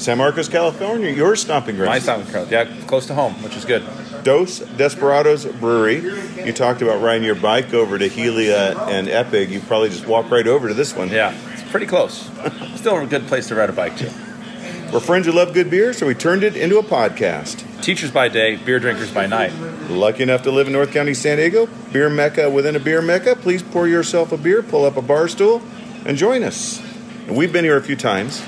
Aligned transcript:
San 0.00 0.16
Marcos, 0.16 0.48
California, 0.48 1.10
your 1.10 1.36
stomping 1.36 1.76
ground. 1.76 1.90
My 1.90 1.98
stomping 1.98 2.32
ground, 2.32 2.50
yeah, 2.50 2.64
close 2.86 3.06
to 3.08 3.14
home, 3.14 3.34
which 3.42 3.54
is 3.54 3.66
good. 3.66 3.84
Dos 4.22 4.60
Desperados 4.60 5.44
Brewery. 5.44 5.96
You 6.42 6.54
talked 6.54 6.80
about 6.80 7.02
riding 7.02 7.22
your 7.22 7.34
bike 7.34 7.74
over 7.74 7.98
to 7.98 8.08
Helia 8.08 8.78
and 8.88 9.10
Epic. 9.10 9.50
You 9.50 9.60
probably 9.60 9.90
just 9.90 10.06
walked 10.06 10.30
right 10.30 10.46
over 10.46 10.68
to 10.68 10.74
this 10.74 10.96
one. 10.96 11.10
Yeah, 11.10 11.34
it's 11.52 11.70
pretty 11.70 11.84
close. 11.84 12.30
Still 12.76 12.96
a 12.98 13.06
good 13.06 13.26
place 13.26 13.48
to 13.48 13.54
ride 13.54 13.68
a 13.68 13.74
bike, 13.74 13.98
to. 13.98 14.10
We're 14.90 15.00
friends 15.00 15.26
who 15.26 15.32
love 15.32 15.52
good 15.52 15.68
beer, 15.68 15.92
so 15.92 16.06
we 16.06 16.14
turned 16.14 16.44
it 16.44 16.56
into 16.56 16.78
a 16.78 16.82
podcast. 16.82 17.82
Teachers 17.82 18.10
by 18.10 18.28
day, 18.28 18.56
beer 18.56 18.80
drinkers 18.80 19.12
by 19.12 19.26
night. 19.26 19.52
Lucky 19.90 20.22
enough 20.22 20.42
to 20.44 20.50
live 20.50 20.66
in 20.66 20.72
North 20.72 20.92
County, 20.94 21.12
San 21.12 21.36
Diego, 21.36 21.68
beer 21.92 22.08
mecca 22.08 22.48
within 22.48 22.74
a 22.74 22.80
beer 22.80 23.02
mecca. 23.02 23.36
Please 23.36 23.62
pour 23.62 23.86
yourself 23.86 24.32
a 24.32 24.38
beer, 24.38 24.62
pull 24.62 24.86
up 24.86 24.96
a 24.96 25.02
bar 25.02 25.28
stool, 25.28 25.60
and 26.06 26.16
join 26.16 26.42
us. 26.42 26.80
And 27.26 27.36
we've 27.36 27.52
been 27.52 27.64
here 27.64 27.76
a 27.76 27.82
few 27.82 27.96
times, 27.96 28.42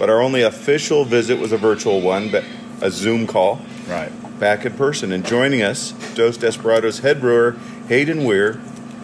but 0.00 0.08
our 0.08 0.22
only 0.22 0.40
official 0.40 1.04
visit 1.04 1.38
was 1.38 1.52
a 1.52 1.58
virtual 1.58 2.00
one, 2.00 2.30
but 2.30 2.42
a 2.80 2.90
Zoom 2.90 3.26
call. 3.26 3.60
Right. 3.86 4.10
Back 4.40 4.64
in 4.64 4.72
person. 4.72 5.12
And 5.12 5.24
joining 5.24 5.60
us, 5.60 5.92
Dos 6.14 6.38
Desperados 6.38 7.00
head 7.00 7.20
brewer, 7.20 7.52
Hayden 7.88 8.24
Weir. 8.24 8.54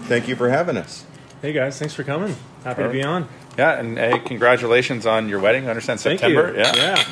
Thank 0.05 0.27
you 0.27 0.35
for 0.35 0.49
having 0.49 0.79
us. 0.79 1.05
Hey 1.43 1.53
guys, 1.53 1.79
thanks 1.79 1.93
for 1.93 2.03
coming. 2.03 2.35
Happy 2.65 2.83
to 2.83 2.89
be 2.89 3.03
on. 3.03 3.29
Yeah, 3.59 3.79
and 3.79 3.99
hey, 3.99 4.19
congratulations 4.21 5.05
on 5.05 5.29
your 5.29 5.39
wedding. 5.39 5.67
I 5.67 5.71
understand 5.71 6.01
Thank 6.01 6.21
September. 6.21 6.53
you. 6.53 6.61
Yeah. 6.61 6.75
yeah. 6.75 7.05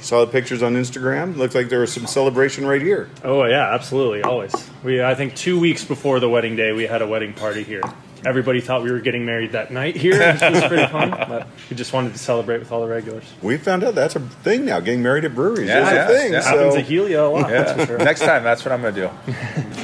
Saw 0.00 0.24
the 0.26 0.30
pictures 0.30 0.62
on 0.62 0.74
Instagram. 0.74 1.36
Looks 1.36 1.54
like 1.54 1.70
there 1.70 1.80
was 1.80 1.92
some 1.92 2.06
celebration 2.06 2.66
right 2.66 2.82
here. 2.82 3.08
Oh 3.24 3.44
yeah, 3.44 3.72
absolutely. 3.72 4.22
Always. 4.22 4.54
We 4.84 5.02
I 5.02 5.14
think 5.14 5.34
two 5.34 5.58
weeks 5.58 5.84
before 5.84 6.20
the 6.20 6.28
wedding 6.28 6.54
day, 6.54 6.72
we 6.72 6.86
had 6.86 7.00
a 7.00 7.06
wedding 7.06 7.32
party 7.32 7.62
here. 7.62 7.82
Everybody 8.24 8.60
thought 8.60 8.82
we 8.82 8.90
were 8.90 9.00
getting 9.00 9.24
married 9.26 9.52
that 9.52 9.70
night 9.70 9.94
here, 9.94 10.12
which 10.32 10.40
was 10.40 10.64
pretty 10.64 10.86
fun. 10.90 11.10
But 11.10 11.46
we 11.70 11.76
just 11.76 11.92
wanted 11.92 12.12
to 12.14 12.18
celebrate 12.18 12.58
with 12.58 12.72
all 12.72 12.80
the 12.80 12.88
regulars. 12.88 13.24
We 13.42 13.56
found 13.58 13.84
out 13.84 13.94
that's 13.94 14.16
a 14.16 14.20
thing 14.20 14.64
now. 14.64 14.80
Getting 14.80 15.02
married 15.02 15.24
at 15.24 15.34
breweries 15.34 15.68
Yeah, 15.68 15.86
is 15.86 15.92
yeah, 15.92 16.04
a 16.04 16.08
thing. 16.08 16.32
yeah. 16.32 16.40
so- 16.40 16.48
Happens 16.56 16.74
at 16.76 16.86
Helia 16.86 17.26
a 17.26 17.28
lot. 17.28 17.50
Yeah. 17.50 17.62
That's 17.62 17.80
for 17.80 17.86
sure. 17.86 17.98
Next 17.98 18.20
time, 18.20 18.42
that's 18.42 18.64
what 18.64 18.72
I'm 18.72 18.80
going 18.82 18.94
to 18.94 19.00
do. 19.02 19.32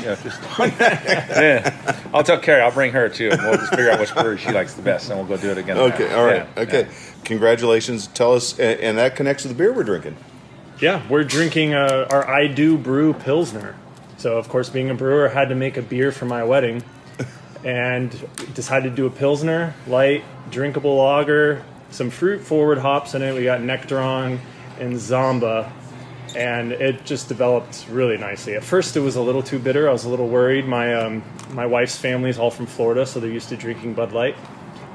Yeah, 0.02 0.14
just- 0.22 0.40
yeah. 0.58 2.04
I'll 2.14 2.24
tell 2.24 2.38
Carrie. 2.38 2.62
I'll 2.62 2.72
bring 2.72 2.92
her 2.92 3.08
too. 3.08 3.30
and 3.30 3.42
We'll 3.42 3.56
just 3.58 3.70
figure 3.70 3.90
out 3.90 4.00
which 4.00 4.14
brewery 4.14 4.38
she 4.38 4.50
likes 4.50 4.74
the 4.74 4.82
best, 4.82 5.10
and 5.10 5.18
we'll 5.18 5.28
go 5.28 5.40
do 5.40 5.50
it 5.50 5.58
again. 5.58 5.76
Okay, 5.78 6.12
all 6.12 6.24
right. 6.24 6.46
Yeah, 6.56 6.62
okay. 6.62 6.88
Congratulations. 7.24 8.06
Tell 8.08 8.34
us, 8.34 8.58
and, 8.58 8.80
and 8.80 8.98
that 8.98 9.14
connects 9.16 9.42
to 9.42 9.48
the 9.48 9.54
beer 9.54 9.72
we're 9.72 9.84
drinking. 9.84 10.16
Yeah, 10.80 11.06
we're 11.08 11.24
drinking 11.24 11.74
uh, 11.74 12.08
our 12.10 12.28
I 12.28 12.48
Do 12.48 12.76
Brew 12.76 13.12
Pilsner. 13.12 13.76
So, 14.16 14.36
of 14.38 14.48
course, 14.48 14.68
being 14.68 14.90
a 14.90 14.94
brewer, 14.94 15.28
I 15.28 15.32
had 15.32 15.48
to 15.48 15.54
make 15.54 15.76
a 15.76 15.82
beer 15.82 16.10
for 16.12 16.24
my 16.24 16.42
wedding 16.44 16.82
and 17.64 18.10
decided 18.54 18.90
to 18.90 18.96
do 18.96 19.06
a 19.06 19.10
Pilsner, 19.10 19.74
light, 19.86 20.24
drinkable 20.50 20.96
lager, 20.96 21.64
some 21.90 22.10
fruit 22.10 22.40
forward 22.40 22.78
hops 22.78 23.14
in 23.14 23.22
it. 23.22 23.34
We 23.34 23.44
got 23.44 23.60
Nectaron 23.60 24.38
and 24.78 24.94
Zamba, 24.94 25.70
and 26.34 26.72
it 26.72 27.04
just 27.04 27.28
developed 27.28 27.86
really 27.90 28.16
nicely. 28.16 28.54
At 28.54 28.64
first, 28.64 28.96
it 28.96 29.00
was 29.00 29.16
a 29.16 29.22
little 29.22 29.42
too 29.42 29.58
bitter. 29.58 29.88
I 29.88 29.92
was 29.92 30.04
a 30.04 30.08
little 30.08 30.28
worried. 30.28 30.66
My, 30.66 30.94
um, 30.94 31.22
my 31.50 31.66
wife's 31.66 31.96
family 31.96 32.30
is 32.30 32.38
all 32.38 32.50
from 32.50 32.66
Florida, 32.66 33.06
so 33.06 33.20
they're 33.20 33.30
used 33.30 33.50
to 33.50 33.56
drinking 33.56 33.94
Bud 33.94 34.12
Light. 34.12 34.36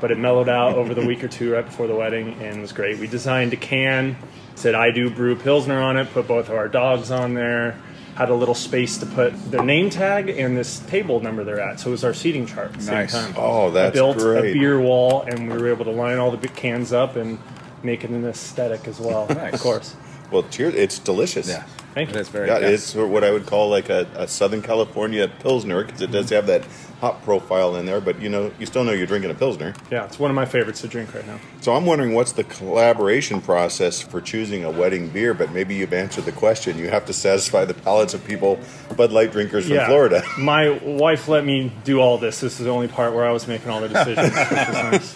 But 0.02 0.12
it 0.12 0.18
mellowed 0.18 0.50
out 0.50 0.76
over 0.76 0.94
the 0.94 1.06
week 1.06 1.24
or 1.24 1.28
two 1.28 1.54
right 1.54 1.66
before 1.66 1.88
the 1.88 1.96
wedding 1.96 2.34
and 2.42 2.62
was 2.62 2.72
great. 2.72 3.00
We 3.00 3.08
designed 3.08 3.54
a 3.54 3.58
can, 3.58 4.16
said 4.56 4.76
I 4.76 4.92
do 4.92 5.10
brew 5.10 5.36
Pilsner 5.36 5.80
on 5.80 5.98
it, 5.98 6.12
put 6.12 6.28
both 6.28 6.50
of 6.50 6.56
our 6.56 6.68
dogs 6.68 7.10
on 7.10 7.34
there, 7.34 7.80
had 8.18 8.30
a 8.30 8.34
little 8.34 8.56
space 8.56 8.98
to 8.98 9.06
put 9.06 9.32
their 9.52 9.62
name 9.64 9.92
tag 9.92 10.28
and 10.28 10.58
this 10.58 10.80
table 10.80 11.20
number 11.20 11.44
they're 11.44 11.60
at. 11.62 11.80
So 11.80 11.90
it 11.90 11.92
was 11.92 12.04
our 12.04 12.16
seating 12.16 12.48
chart 12.48 12.74
at 12.74 12.80
the 12.80 12.92
Nice. 12.92 13.12
same 13.12 13.34
time. 13.34 13.36
Oh, 13.38 13.70
that's 13.70 13.92
I 13.92 13.94
built 13.94 14.18
great. 14.18 14.50
a 14.50 14.54
beer 14.54 14.80
wall 14.82 15.22
and 15.22 15.52
we 15.52 15.56
were 15.56 15.68
able 15.70 15.86
to 15.86 15.92
line 15.92 16.18
all 16.18 16.32
the 16.32 16.38
big 16.38 16.56
cans 16.56 16.92
up 16.92 17.16
and 17.16 17.38
make 17.84 18.04
it 18.04 18.10
an 18.10 18.26
aesthetic 18.26 18.88
as 18.88 19.00
well. 19.00 19.28
Nice. 19.30 19.54
Of 19.54 19.60
course. 19.62 19.96
Well, 20.32 20.42
cheers. 20.50 20.74
It's 20.74 20.98
delicious. 20.98 21.48
Yeah. 21.48 21.64
Thank 21.94 22.10
you. 22.10 22.16
That's 22.16 22.30
very 22.30 22.48
Yeah, 22.48 22.60
good. 22.60 22.74
it's 22.74 22.94
what 22.94 23.24
I 23.24 23.32
would 23.32 23.46
call 23.46 23.70
like 23.70 23.90
a, 23.90 24.08
a 24.16 24.28
Southern 24.28 24.62
California 24.62 25.28
Pilsner 25.28 25.84
because 25.84 26.02
it 26.02 26.12
does 26.12 26.30
have 26.30 26.46
that 26.48 26.64
hop 27.02 27.24
profile 27.24 27.76
in 27.76 27.86
there, 27.86 28.02
but 28.02 28.20
you 28.22 28.30
know, 28.30 28.52
you 28.60 28.66
still 28.66 28.84
know 28.84 28.92
you're 28.92 29.06
drinking 29.08 29.30
a 29.30 29.36
Pilsner. 29.36 29.74
Yeah, 29.92 30.06
it's 30.06 30.18
one 30.20 30.32
of 30.32 30.36
my 30.36 30.46
favorites 30.46 30.82
to 30.82 30.88
drink 30.88 31.14
right 31.14 31.26
now. 31.28 31.40
So 31.62 31.76
I'm 31.76 31.86
wondering 31.86 32.14
what's 32.14 32.32
the 32.32 32.44
collaboration 32.44 33.40
process 33.42 34.02
for 34.02 34.20
choosing 34.22 34.64
a 34.64 34.72
wedding 34.72 35.10
beer, 35.10 35.34
but 35.34 35.52
maybe 35.52 35.76
you've 35.76 35.94
answered 35.94 36.26
the 36.26 36.32
question. 36.32 36.78
You 36.78 36.90
have 36.90 37.06
to 37.06 37.14
satisfy 37.14 37.66
the 37.66 37.74
palates 37.76 38.14
of 38.14 38.24
people, 38.26 38.60
Bud 38.96 39.12
Light 39.12 39.32
drinkers 39.32 39.68
from 39.68 39.78
Florida. 39.86 40.24
My 40.40 40.70
wife 40.70 41.28
let 41.28 41.46
me 41.46 41.72
do 41.84 42.00
all 42.00 42.18
this. 42.18 42.40
This 42.40 42.60
is 42.60 42.66
the 42.66 42.72
only 42.72 42.88
part 42.88 43.14
where 43.14 43.26
I 43.26 43.32
was 43.32 43.48
making 43.48 43.70
all 43.70 43.82
the 43.82 43.90
decisions. 43.90 44.34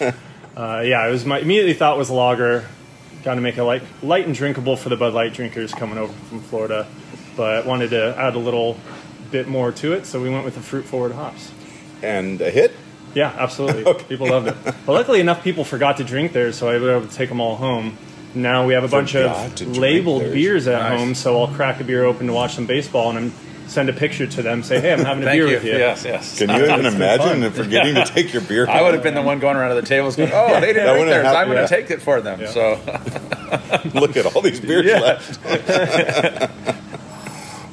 Uh, 0.56 0.82
yeah, 0.84 1.06
it 1.06 1.10
was 1.10 1.24
my 1.24 1.38
immediately 1.38 1.72
thought 1.74 1.96
was 1.96 2.10
lager. 2.10 2.64
Got 3.24 3.34
to 3.36 3.40
make 3.40 3.56
it 3.56 3.62
light, 3.64 3.82
light 4.02 4.26
and 4.26 4.34
drinkable 4.34 4.76
for 4.76 4.88
the 4.88 4.96
Bud 4.96 5.14
Light 5.14 5.32
drinkers 5.32 5.72
coming 5.72 5.96
over 5.96 6.12
from 6.12 6.40
Florida, 6.40 6.86
but 7.36 7.64
wanted 7.66 7.90
to 7.90 8.16
add 8.18 8.34
a 8.34 8.38
little 8.38 8.76
bit 9.30 9.46
more 9.46 9.70
to 9.72 9.92
it, 9.92 10.06
so 10.06 10.20
we 10.20 10.28
went 10.28 10.44
with 10.44 10.54
the 10.56 10.60
fruit 10.60 10.84
forward 10.84 11.12
hops. 11.12 11.52
And 12.02 12.40
a 12.40 12.50
hit? 12.50 12.72
Yeah, 13.14 13.32
absolutely. 13.38 13.94
People 14.08 14.26
loved 14.28 14.48
it. 14.48 14.56
But 14.64 14.92
luckily 14.92 15.20
enough, 15.20 15.44
people 15.44 15.64
forgot 15.64 15.98
to 15.98 16.04
drink 16.04 16.32
theirs, 16.32 16.56
so 16.58 16.68
I 16.68 16.78
was 16.78 16.82
able 16.90 17.06
to 17.06 17.14
take 17.14 17.28
them 17.28 17.40
all 17.40 17.56
home. 17.56 17.96
Now 18.34 18.66
we 18.66 18.72
have 18.74 18.82
a 18.84 18.88
bunch 18.88 19.12
Forgot 19.12 19.56
to 19.58 19.64
of 19.66 19.76
labeled 19.76 20.22
theirs. 20.22 20.34
beers 20.34 20.66
at 20.66 20.80
Nice. 20.80 20.98
home, 20.98 21.14
so 21.14 21.40
I'll 21.42 21.48
crack 21.54 21.80
a 21.80 21.84
beer 21.84 22.04
open 22.04 22.26
to 22.26 22.32
watch 22.32 22.54
some 22.54 22.66
baseball 22.66 23.10
and 23.10 23.18
I'm, 23.18 23.32
send 23.72 23.88
a 23.88 23.92
picture 23.92 24.26
to 24.26 24.42
them, 24.42 24.62
say, 24.62 24.80
"Hey, 24.80 24.92
I'm 24.92 25.00
having 25.04 25.22
a 25.22 25.26
Thank 25.26 25.38
beer 25.38 25.48
you. 25.48 25.54
with 25.54 25.64
you." 25.64 25.72
Yes, 25.72 26.04
yes. 26.04 26.38
Can 26.38 26.50
you 26.50 26.62
even 26.64 26.86
imagine 26.86 27.42
fun. 27.42 27.50
forgetting 27.52 27.94
to 27.96 28.04
take 28.04 28.32
your 28.32 28.42
beer? 28.42 28.68
I 28.68 28.82
would 28.82 28.94
have 28.94 29.02
been 29.02 29.14
the 29.14 29.22
one 29.22 29.38
going 29.38 29.56
around 29.56 29.70
to 29.74 29.80
the 29.80 29.86
tables 29.86 30.16
going, 30.16 30.30
"Oh, 30.32 30.60
they 30.60 30.68
didn't 30.68 30.84
That 30.86 30.92
drink 30.92 30.98
wouldn't 30.98 31.10
theirs. 31.10 31.26
have 31.26 31.36
I'm 31.36 31.46
going 31.48 31.56
to 31.56 31.62
happened. 31.62 31.88
take 31.88 31.90
it 31.98 32.02
for 32.02 32.20
them." 32.20 32.40
Yeah. 32.40 32.50
So 32.50 32.78
look 33.98 34.16
at 34.16 34.26
all 34.34 34.42
these 34.42 34.60
beers 34.60 34.86
Yeah. 34.86 35.00
left. 35.00 36.78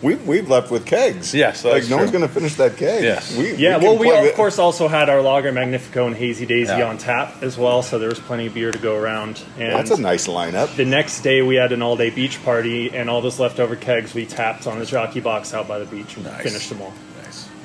we've 0.02 0.26
we've 0.28 0.50
left 0.50 0.72
with 0.72 0.86
kegs. 0.86 1.34
Yes, 1.34 1.64
like 1.66 1.84
no 1.84 1.88
true. 1.90 1.98
one's 1.98 2.12
going 2.12 2.28
to 2.28 2.34
finish 2.34 2.56
that 2.56 2.78
keg. 2.78 3.04
Yes. 3.04 3.36
we, 3.36 3.56
Yeah, 3.56 3.78
we 3.78 3.84
well, 3.86 3.98
we 3.98 4.10
of 4.12 4.24
it- 4.26 4.36
course 4.36 4.60
also 4.60 4.88
had 4.88 5.10
our 5.10 5.22
Lager 5.22 5.52
Magnifico 5.52 6.08
and 6.08 6.16
Hazy 6.16 6.46
Daisy 6.46 6.74
Yeah. 6.74 6.90
on 6.90 6.98
tap 6.98 7.42
as 7.42 7.58
well, 7.58 7.82
so 7.84 8.00
there 8.00 8.10
was 8.10 8.20
plenty 8.20 8.48
of 8.48 8.54
beer 8.54 8.72
to 8.72 8.78
go 8.80 8.96
around. 8.96 9.42
And 9.58 9.74
That's 9.74 9.92
a 9.92 10.00
nice 10.02 10.28
lineup. 10.28 10.76
the 10.76 10.86
next 10.86 11.22
day 11.22 11.42
we 11.42 11.56
had 11.56 11.72
an 11.72 11.82
all-day 11.82 12.10
beach 12.10 12.44
party, 12.44 12.96
and 12.96 13.10
all 13.10 13.22
those 13.22 13.40
leftover 13.40 13.76
kegs 13.76 14.14
we 14.14 14.26
tapped 14.26 14.68
on 14.68 14.80
the 14.80 14.86
jockey 14.86 15.20
box 15.20 15.54
out 15.54 15.68
by 15.68 15.80
the 15.80 15.86
beach 15.86 16.16
and 16.16 16.26
Nice. 16.26 16.44
finished 16.44 16.70
them 16.70 16.82
all. 16.82 16.94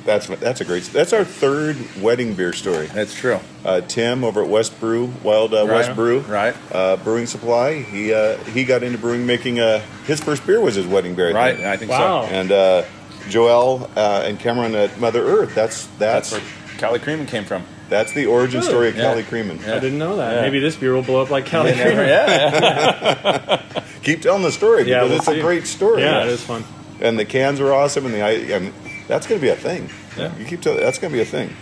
That's 0.05 0.27
that's 0.27 0.61
a 0.61 0.65
great. 0.65 0.83
That's 0.85 1.13
our 1.15 1.25
third 1.25 1.77
wedding 2.01 2.35
beer 2.35 2.53
story. 2.53 2.87
that's 2.87 3.15
true. 3.15 3.41
Uh, 3.65 3.81
Tim 3.81 4.23
over 4.23 4.43
at 4.43 4.49
West 4.51 4.79
Brew, 4.79 5.13
Wild 5.23 5.55
uh, 5.55 5.65
West 5.67 5.95
Brew, 5.95 6.21
Right. 6.21 6.55
Uh, 6.71 6.97
Brewing 6.99 7.25
Supply. 7.27 7.81
He 7.81 8.13
uh, 8.13 8.37
he 8.45 8.65
got 8.65 8.83
into 8.83 8.99
brewing, 8.99 9.25
making 9.27 9.61
uh, 9.61 9.81
his 10.07 10.21
first 10.21 10.47
beer 10.47 10.61
was 10.61 10.75
his 10.75 10.87
wedding 10.87 11.15
beer. 11.15 11.31
I 11.31 11.33
Right. 11.33 11.57
think. 11.57 11.67
I 11.67 11.77
think 11.79 11.91
Wow. 11.91 12.27
so. 12.27 12.29
And 12.35 12.53
uh, 12.53 12.83
Joel 13.31 13.89
uh, 13.97 14.23
and 14.27 14.39
Cameron 14.39 14.75
at 14.75 14.99
Mother 15.01 15.25
Earth. 15.25 15.55
That's 15.55 15.87
That's 15.99 16.31
that's 16.31 16.33
where 16.33 16.79
Cali 16.79 16.99
Creamin 16.99 17.27
came 17.27 17.45
from. 17.47 17.65
that's 17.89 18.13
the 18.13 18.27
origin 18.27 18.61
Really? 18.61 18.71
story 18.71 18.89
of 18.91 18.97
Yeah. 18.97 19.03
Cali 19.05 19.23
Creamin. 19.23 19.59
I 19.67 19.79
didn't 19.79 19.99
know 19.99 20.17
that. 20.17 20.35
Yeah. 20.35 20.41
Maybe 20.43 20.59
this 20.61 20.77
beer 20.77 20.93
will 20.93 21.03
blow 21.03 21.23
up 21.23 21.31
like 21.31 21.47
Cali 21.47 21.71
Never- 21.71 21.83
Creamer. 21.83 22.05
yeah. 22.05 23.63
Keep 24.03 24.21
telling 24.21 24.43
the 24.43 24.53
story 24.53 24.83
Yeah, 24.83 25.05
because 25.05 25.09
we'll 25.09 25.17
it's 25.19 25.27
see. 25.29 25.39
a 25.39 25.43
great 25.43 25.67
story. 25.67 26.03
Yeah, 26.03 26.25
it 26.25 26.29
is 26.29 26.43
fun. 26.43 26.63
And 27.01 27.19
the 27.19 27.25
cans 27.25 27.59
are 27.61 27.73
awesome, 27.73 28.05
and 28.05 28.15
the 28.15 28.21
I, 28.23 28.57
I 28.57 28.59
mean, 28.59 28.73
that's 29.09 29.27
going 29.27 29.41
to 29.41 29.45
be 29.45 29.51
a 29.51 29.57
thing. 29.57 29.89
Yeah. 30.17 30.37
You 30.37 30.45
keep 30.45 30.61
telling 30.63 30.81
that's 30.81 30.99
going 30.99 31.13
to 31.13 31.17
be 31.17 31.23
a 31.23 31.27
thing. 31.27 31.55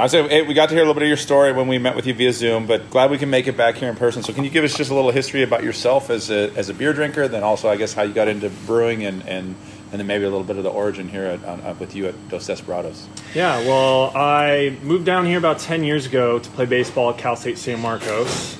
I 0.00 0.06
said, 0.06 0.30
hey, 0.30 0.42
we 0.42 0.54
got 0.54 0.68
to 0.68 0.76
hear 0.76 0.84
a 0.84 0.86
little 0.86 0.94
bit 0.94 1.02
of 1.02 1.08
your 1.08 1.16
story 1.16 1.52
when 1.52 1.66
we 1.66 1.78
met 1.78 1.96
with 1.96 2.06
you 2.06 2.14
via 2.14 2.32
Zoom, 2.32 2.68
but 2.68 2.88
glad 2.88 3.10
we 3.10 3.18
can 3.18 3.30
make 3.30 3.48
it 3.48 3.56
back 3.56 3.74
here 3.74 3.88
in 3.88 3.96
person. 3.96 4.22
So, 4.22 4.32
can 4.32 4.44
you 4.44 4.50
give 4.50 4.62
us 4.62 4.76
just 4.76 4.92
a 4.92 4.94
little 4.94 5.10
history 5.10 5.42
about 5.42 5.64
yourself 5.64 6.08
as 6.08 6.30
a, 6.30 6.52
as 6.56 6.68
a 6.68 6.74
beer 6.74 6.92
drinker, 6.92 7.26
then 7.26 7.42
also, 7.42 7.68
I 7.68 7.76
guess, 7.76 7.94
how 7.94 8.02
you 8.02 8.14
got 8.14 8.28
into 8.28 8.48
brewing, 8.48 9.04
and, 9.04 9.26
and, 9.26 9.56
and 9.90 9.98
then 9.98 10.06
maybe 10.06 10.22
a 10.22 10.30
little 10.30 10.44
bit 10.44 10.56
of 10.56 10.62
the 10.62 10.70
origin 10.70 11.08
here 11.08 11.24
at, 11.24 11.44
on, 11.44 11.60
uh, 11.62 11.74
with 11.80 11.96
you 11.96 12.06
at 12.06 12.28
Dos 12.28 12.46
Desperados? 12.46 13.08
Yeah, 13.34 13.58
well, 13.62 14.12
I 14.14 14.78
moved 14.84 15.04
down 15.04 15.26
here 15.26 15.38
about 15.38 15.58
10 15.58 15.82
years 15.82 16.06
ago 16.06 16.38
to 16.38 16.50
play 16.50 16.66
baseball 16.66 17.10
at 17.10 17.18
Cal 17.18 17.34
State 17.34 17.58
San 17.58 17.80
Marcos 17.80 18.56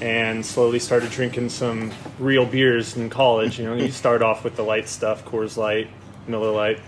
and 0.00 0.46
slowly 0.46 0.78
started 0.78 1.10
drinking 1.10 1.50
some 1.50 1.92
real 2.18 2.46
beers 2.46 2.96
in 2.96 3.10
college. 3.10 3.58
You 3.58 3.66
know, 3.66 3.74
you 3.74 3.90
start 3.90 4.22
off 4.22 4.42
with 4.42 4.56
the 4.56 4.62
light 4.62 4.88
stuff, 4.88 5.22
Coors 5.26 5.58
Light, 5.58 5.90
Miller 6.26 6.50
Lite. 6.50 6.80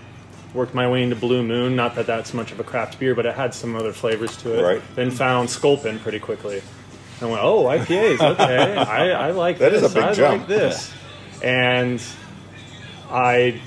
Worked 0.55 0.75
my 0.75 0.89
way 0.89 1.03
into 1.05 1.15
Blue 1.17 1.43
Moon. 1.45 1.77
Not 1.77 1.95
that 1.95 2.07
that's 2.07 2.35
much 2.35 2.51
of 2.51 2.59
a 2.59 2.65
craft 2.65 2.99
beer, 2.99 3.15
but 3.15 3.25
it 3.25 3.35
had 3.37 3.55
some 3.55 3.77
other 3.77 3.93
flavors 3.93 4.37
to 4.39 4.59
it. 4.59 4.63
Right. 4.63 4.83
Then 4.97 5.11
found 5.13 5.49
Sculpin 5.49 6.01
pretty 6.01 6.19
quickly. 6.19 6.61
And 7.21 7.31
went, 7.31 7.43
oh, 7.45 7.65
IPAs, 7.65 8.21
okay. 8.21 8.77
I, 8.77 9.29
I 9.29 9.31
like 9.31 9.59
That 9.59 9.73
is 9.75 9.83
this. 9.83 9.93
a 9.93 9.95
big 9.95 10.05
I 10.05 10.13
jump. 10.15 10.39
like 10.41 10.49
this. 10.49 10.93
and 11.45 12.03
I 13.11 13.61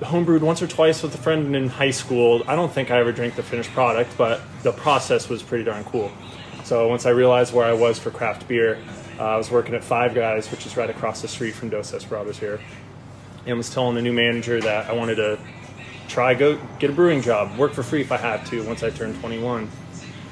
homebrewed 0.00 0.40
once 0.40 0.60
or 0.60 0.66
twice 0.66 1.02
with 1.02 1.14
a 1.14 1.18
friend 1.18 1.56
in 1.56 1.68
high 1.68 1.90
school. 1.90 2.42
I 2.46 2.54
don't 2.56 2.70
think 2.70 2.90
I 2.90 2.98
ever 2.98 3.12
drank 3.12 3.34
the 3.36 3.42
finished 3.42 3.70
product, 3.70 4.16
but 4.18 4.40
the 4.62 4.72
process 4.72 5.28
was 5.28 5.42
pretty 5.42 5.64
darn 5.64 5.84
cool. 5.84 6.12
So 6.64 6.88
once 6.88 7.06
I 7.06 7.10
realized 7.10 7.54
where 7.54 7.64
I 7.64 7.72
was 7.72 7.98
for 7.98 8.10
craft 8.10 8.46
beer, 8.48 8.78
uh, 9.18 9.24
I 9.24 9.36
was 9.36 9.50
working 9.50 9.74
at 9.74 9.82
Five 9.84 10.14
Guys, 10.14 10.50
which 10.50 10.66
is 10.66 10.76
right 10.76 10.90
across 10.90 11.22
the 11.22 11.28
street 11.28 11.54
from 11.54 11.70
Dos 11.70 11.92
Desperados 11.92 12.38
here, 12.38 12.60
and 13.46 13.56
was 13.56 13.70
telling 13.72 13.94
the 13.94 14.02
new 14.02 14.12
manager 14.12 14.60
that 14.60 14.90
I 14.90 14.92
wanted 14.92 15.14
to 15.14 15.38
try 16.08 16.34
go 16.34 16.58
get 16.78 16.90
a 16.90 16.92
brewing 16.92 17.22
job, 17.22 17.56
work 17.58 17.72
for 17.72 17.82
free 17.82 18.00
if 18.00 18.12
I 18.12 18.16
had 18.16 18.46
to 18.46 18.62
once 18.64 18.82
I 18.82 18.90
turned 18.90 19.18
21. 19.20 19.70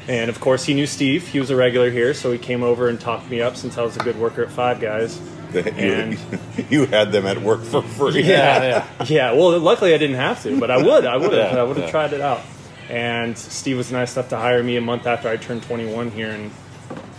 And 0.07 0.29
of 0.29 0.39
course, 0.41 0.65
he 0.65 0.75
knew 0.75 0.87
Steve. 0.87 1.29
He 1.29 1.41
was 1.41 1.51
a 1.51 1.57
regular 1.57 1.91
here, 1.91 2.13
so 2.13 2.31
he 2.31 2.39
came 2.39 2.63
over 2.63 2.89
and 2.89 3.01
talked 3.01 3.31
me 3.31 3.41
up 3.41 3.57
since 3.57 3.79
I 3.79 3.83
was 3.83 3.97
a 3.97 4.01
good 4.01 4.19
worker 4.19 4.43
at 4.43 4.51
Five 4.51 4.81
Guys. 4.81 5.21
And 5.55 6.19
you 6.69 6.87
had 6.87 7.13
them 7.13 7.27
at 7.27 7.41
work 7.41 7.63
for 7.63 7.81
free. 7.81 8.25
yeah, 8.25 8.89
yeah. 9.07 9.31
Well, 9.35 9.57
luckily 9.61 9.95
I 9.95 9.99
didn't 9.99 10.17
have 10.17 10.43
to, 10.43 10.59
but 10.59 10.69
I 10.69 10.79
would. 10.79 11.05
I 11.07 11.17
would 11.17 11.33
have. 11.33 11.53
Yeah, 11.53 11.61
I 11.61 11.63
would 11.63 11.77
have 11.77 11.87
yeah. 11.87 11.91
tried 11.93 12.13
it 12.13 12.21
out. 12.21 12.41
And 12.89 13.39
Steve 13.39 13.77
was 13.77 13.93
nice 13.93 14.17
enough 14.17 14.31
to 14.31 14.37
hire 14.37 14.65
me 14.65 14.77
a 14.77 14.81
month 14.81 15.07
after 15.07 15.29
I 15.29 15.37
turned 15.37 15.63
21 15.63 16.11
here 16.11 16.31
and 16.31 16.51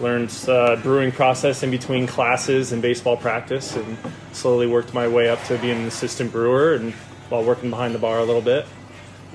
learned 0.02 0.38
uh, 0.50 0.76
brewing 0.78 1.14
process 1.14 1.64
in 1.64 1.72
between 1.72 2.08
classes 2.08 2.74
and 2.74 2.82
baseball 2.82 3.16
practice, 3.16 3.78
and 3.78 3.98
slowly 4.34 4.68
worked 4.68 4.94
my 4.94 5.08
way 5.08 5.30
up 5.30 5.42
to 5.46 5.58
being 5.60 5.78
an 5.78 5.86
assistant 5.86 6.34
brewer 6.34 6.76
and 6.76 6.94
while 7.30 7.44
working 7.44 7.70
behind 7.70 7.94
the 7.96 8.00
bar 8.00 8.20
a 8.20 8.24
little 8.24 8.42
bit. 8.42 8.66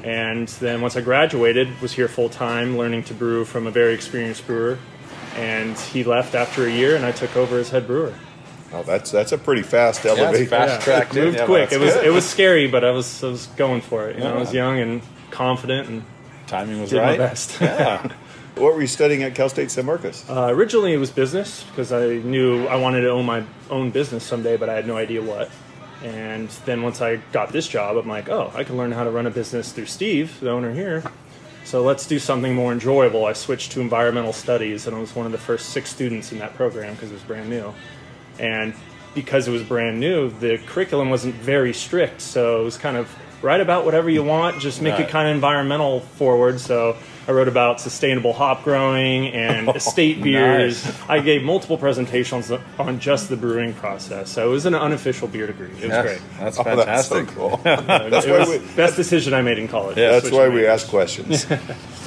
And 0.03 0.49
then 0.49 0.81
once 0.81 0.97
I 0.97 1.03
graduated, 1.03 1.81
was 1.81 1.93
here 1.93 2.09
full 2.09 2.29
time, 2.31 2.79
learning 2.79 3.05
to 3.05 3.15
brew 3.15 3.45
from 3.45 3.67
a 3.67 3.71
very 3.71 3.93
experienced 3.95 4.47
brewer. 4.47 4.79
And 5.37 5.79
he 5.79 6.05
left 6.05 6.35
after 6.35 6.67
a 6.67 6.71
year, 6.71 6.97
and 6.97 7.05
I 7.05 7.13
took 7.13 7.37
over 7.37 7.59
as 7.59 7.71
head 7.71 7.87
brewer. 7.87 8.15
Oh, 8.73 8.83
that's 8.83 9.11
that's 9.11 9.33
a 9.33 9.39
pretty 9.39 9.63
fast 9.63 10.05
Yeah, 10.05 10.13
it's 10.13 10.21
elevation. 10.21 10.47
fast 10.49 10.83
track. 10.83 11.13
Moved 11.15 11.39
yeah, 11.39 11.45
quick. 11.45 11.71
that's 11.71 11.83
It 11.83 11.85
was 11.85 11.95
good. 11.95 12.07
it 12.07 12.11
was 12.11 12.29
scary, 12.29 12.69
but 12.69 12.85
I 12.85 12.93
was 12.93 13.23
I 13.25 13.29
was 13.29 13.47
going 13.57 13.81
for 13.81 14.09
it. 14.09 14.17
You 14.17 14.25
know, 14.25 14.35
I 14.35 14.39
was 14.39 14.55
young 14.55 14.79
and 14.79 15.03
confident 15.31 15.89
and 15.89 16.05
timing 16.47 16.81
was 16.81 16.91
did 16.91 16.99
right. 16.99 17.19
my 17.19 17.27
best. 17.27 17.61
Yeah. 17.61 18.11
What 18.57 18.75
were 18.75 18.81
you 18.81 18.89
studying 18.89 19.23
at 19.23 19.35
Cal 19.35 19.49
State 19.49 19.71
San 19.71 19.87
Marcos? 19.87 20.29
Uh, 20.29 20.49
originally, 20.51 20.93
it 20.93 20.99
was 20.99 21.11
business 21.11 21.63
because 21.71 21.93
I 21.93 22.17
knew 22.17 22.67
I 22.67 22.77
wanted 22.77 23.03
to 23.03 23.11
own 23.11 23.25
my 23.25 23.45
own 23.71 23.91
business 23.91 24.23
someday, 24.25 24.57
but 24.59 24.69
I 24.69 24.75
had 24.75 24.87
no 24.87 24.97
idea 24.99 25.23
what. 25.23 25.49
And 26.03 26.49
then 26.65 26.83
once 26.83 27.01
I 27.03 27.17
got 27.33 27.53
this 27.53 27.69
job, 27.69 27.97
I'm 27.97 28.09
like, 28.09 28.29
oh, 28.29 28.51
I 28.55 28.65
can 28.65 28.77
learn 28.77 28.93
how 28.93 29.05
to 29.05 29.11
run 29.11 29.27
a 29.27 29.31
business 29.31 29.73
through 29.73 29.87
Steve, 29.87 30.41
the 30.41 30.51
owner 30.51 30.73
here. 30.73 31.03
So 31.65 31.83
let's 31.83 32.07
do 32.07 32.19
something 32.19 32.55
more 32.55 32.73
enjoyable. 32.73 33.27
I 33.27 33.35
switched 33.35 33.73
to 33.73 33.81
environmental 33.81 34.33
studies, 34.33 34.87
and 34.87 34.97
I 34.97 34.99
was 34.99 35.15
one 35.15 35.27
of 35.27 35.33
the 35.33 35.39
first 35.39 35.71
six 35.71 35.91
students 35.91 36.33
in 36.33 36.39
that 36.39 36.55
program 36.55 36.95
because 36.95 37.11
it 37.11 37.15
was 37.15 37.23
brand 37.23 37.51
new. 37.51 37.75
And 38.39 38.75
because 39.15 39.47
it 39.47 39.51
was 39.51 39.63
brand 39.63 40.01
new, 40.01 40.31
the 40.31 40.59
curriculum 40.67 41.11
wasn't 41.11 41.35
very 41.35 41.75
strict, 41.75 42.23
so 42.23 42.63
it 42.63 42.65
was 42.65 42.79
kind 42.79 42.97
of 42.97 43.15
write 43.43 43.61
about 43.61 43.85
whatever 43.85 44.11
you 44.11 44.23
want, 44.23 44.61
just 44.61 44.83
make 44.83 44.93
Right. 44.95 45.03
it 45.03 45.09
kind 45.09 45.29
of 45.29 45.35
environmental 45.35 46.01
forward. 46.01 46.61
So 46.61 46.97
I 47.29 47.33
wrote 47.33 47.49
about 47.49 47.81
sustainable 47.81 48.33
hop 48.33 48.65
growing 48.65 49.29
and 49.29 49.69
estate 49.77 50.19
oh, 50.21 50.25
beers. 50.25 50.85
nice. 50.85 51.01
I 51.09 51.21
gave 51.21 51.43
multiple 51.43 51.79
presentations 51.79 52.51
on 52.79 52.99
just 53.01 53.29
the 53.29 53.37
brewing 53.37 53.73
process. 53.75 54.31
So 54.31 54.47
it 54.49 54.51
was 54.51 54.67
an 54.67 54.75
unofficial 54.75 55.29
beer 55.29 55.47
degree. 55.47 55.69
It 55.69 55.75
was 55.75 55.83
Yes, 55.85 56.05
great. 56.05 56.21
That's 56.39 56.59
Oh, 56.59 56.63
that's 56.65 57.09
so 57.09 57.15
fantastic. 57.17 57.27
cool. 57.29 57.57
That's 57.65 58.27
why 58.27 58.33
it 58.35 58.39
was 58.41 58.49
we- 58.49 58.75
best 58.77 58.97
decision 58.97 59.33
I 59.35 59.43
made 59.43 59.59
in 59.59 59.69
college. 59.69 59.97
Yeah, 59.97 60.11
That's 60.13 60.31
why 60.31 60.49
we 60.49 60.67
ask 60.67 60.89
questions. 60.89 61.47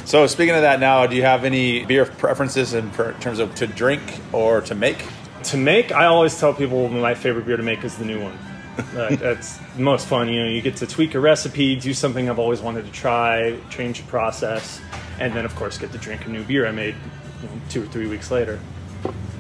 So 0.06 0.28
speaking 0.28 0.54
of 0.54 0.64
that, 0.64 0.82
now, 0.82 1.08
do 1.08 1.16
you 1.16 1.22
have 1.22 1.46
any 1.46 1.86
beer 1.86 2.04
preferences 2.06 2.74
in 2.74 2.90
per- 2.90 3.14
terms 3.22 3.40
of 3.40 3.56
to 3.56 3.68
drink 3.68 4.02
or 4.34 4.60
to 4.60 4.76
make? 4.76 4.98
to 5.44 5.56
make, 5.58 5.94
I 5.94 6.06
always 6.08 6.38
tell 6.38 6.54
people 6.54 6.90
my 6.90 7.16
favorite 7.16 7.46
beer 7.46 7.56
to 7.56 7.64
make 7.64 7.86
is 7.86 7.96
the 7.98 8.04
new 8.04 8.22
one. 8.22 8.38
Uh, 8.78 9.16
that's 9.16 9.58
the 9.58 9.82
most 9.82 10.08
fun. 10.08 10.30
You 10.30 10.44
know, 10.44 10.50
you 10.50 10.62
get 10.62 10.78
to 10.78 10.88
tweak 10.88 11.16
a 11.16 11.20
recipe, 11.20 11.76
do 11.76 11.94
something 11.94 12.30
I've 12.30 12.40
always 12.40 12.62
wanted 12.62 12.86
to 12.86 12.92
try, 12.92 13.60
change 13.70 14.02
the 14.02 14.08
process, 14.08 14.82
and 15.20 15.34
then 15.34 15.46
of 15.46 15.56
course 15.56 15.78
get 15.78 15.92
to 15.92 15.98
drink 15.98 16.26
a 16.26 16.30
new 16.30 16.44
beer 16.44 16.66
I 16.68 16.72
made 16.72 16.96
you 17.42 17.50
know, 17.50 17.62
two 17.70 17.84
or 17.84 17.88
three 17.88 18.08
weeks 18.08 18.32
later. 18.32 18.60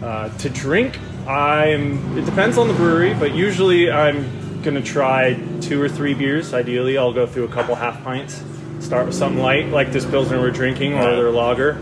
Uh, 0.01 0.29
to 0.37 0.49
drink, 0.49 0.99
I'm. 1.27 2.17
It 2.17 2.25
depends 2.25 2.57
on 2.57 2.67
the 2.67 2.73
brewery, 2.73 3.13
but 3.13 3.33
usually 3.33 3.89
I'm 3.89 4.61
gonna 4.61 4.81
try 4.81 5.39
two 5.61 5.81
or 5.81 5.87
three 5.87 6.13
beers. 6.13 6.53
Ideally, 6.53 6.97
I'll 6.97 7.13
go 7.13 7.25
through 7.25 7.45
a 7.45 7.51
couple 7.51 7.75
half 7.75 8.03
pints. 8.03 8.43
Start 8.79 9.05
with 9.05 9.15
something 9.15 9.41
light, 9.41 9.69
like 9.69 9.93
this 9.93 10.05
pilsner 10.05 10.41
we're 10.41 10.51
drinking, 10.51 10.95
or 10.95 11.15
their 11.15 11.31
lager, 11.31 11.77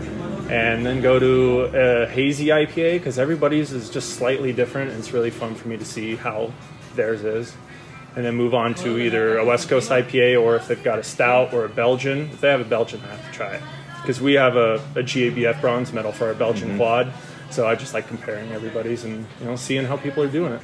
and 0.48 0.86
then 0.86 1.02
go 1.02 1.18
to 1.18 1.62
a 1.74 2.06
hazy 2.06 2.46
IPA 2.48 2.98
because 2.98 3.18
everybody's 3.18 3.72
is 3.72 3.90
just 3.90 4.10
slightly 4.10 4.52
different. 4.52 4.90
And 4.90 5.00
it's 5.00 5.12
really 5.12 5.30
fun 5.30 5.56
for 5.56 5.66
me 5.66 5.76
to 5.76 5.84
see 5.84 6.14
how 6.14 6.52
theirs 6.96 7.24
is, 7.24 7.54
and 8.16 8.24
then 8.24 8.34
move 8.34 8.54
on 8.54 8.74
to 8.74 8.98
either 8.98 9.38
a 9.38 9.44
West 9.44 9.68
Coast 9.68 9.90
IPA 9.90 10.40
or 10.40 10.56
if 10.56 10.68
they've 10.68 10.82
got 10.82 10.98
a 10.98 11.02
stout 11.02 11.52
or 11.52 11.64
a 11.64 11.68
Belgian. 11.68 12.30
If 12.30 12.40
they 12.40 12.50
have 12.50 12.60
a 12.60 12.64
Belgian, 12.64 13.00
I 13.04 13.14
have 13.14 13.26
to 13.26 13.32
try 13.32 13.54
it 13.54 13.62
because 14.02 14.20
we 14.20 14.34
have 14.34 14.56
a, 14.56 14.74
a 14.96 15.02
GABF 15.02 15.60
bronze 15.60 15.92
medal 15.92 16.12
for 16.12 16.26
our 16.26 16.34
Belgian 16.34 16.70
mm-hmm. 16.70 16.78
quad. 16.78 17.12
So 17.50 17.66
I 17.66 17.74
just 17.74 17.94
like 17.94 18.08
comparing 18.08 18.50
everybody's 18.52 19.04
and 19.04 19.26
you 19.40 19.46
know 19.46 19.56
seeing 19.56 19.84
how 19.84 19.96
people 19.96 20.22
are 20.22 20.28
doing 20.28 20.54
it. 20.54 20.62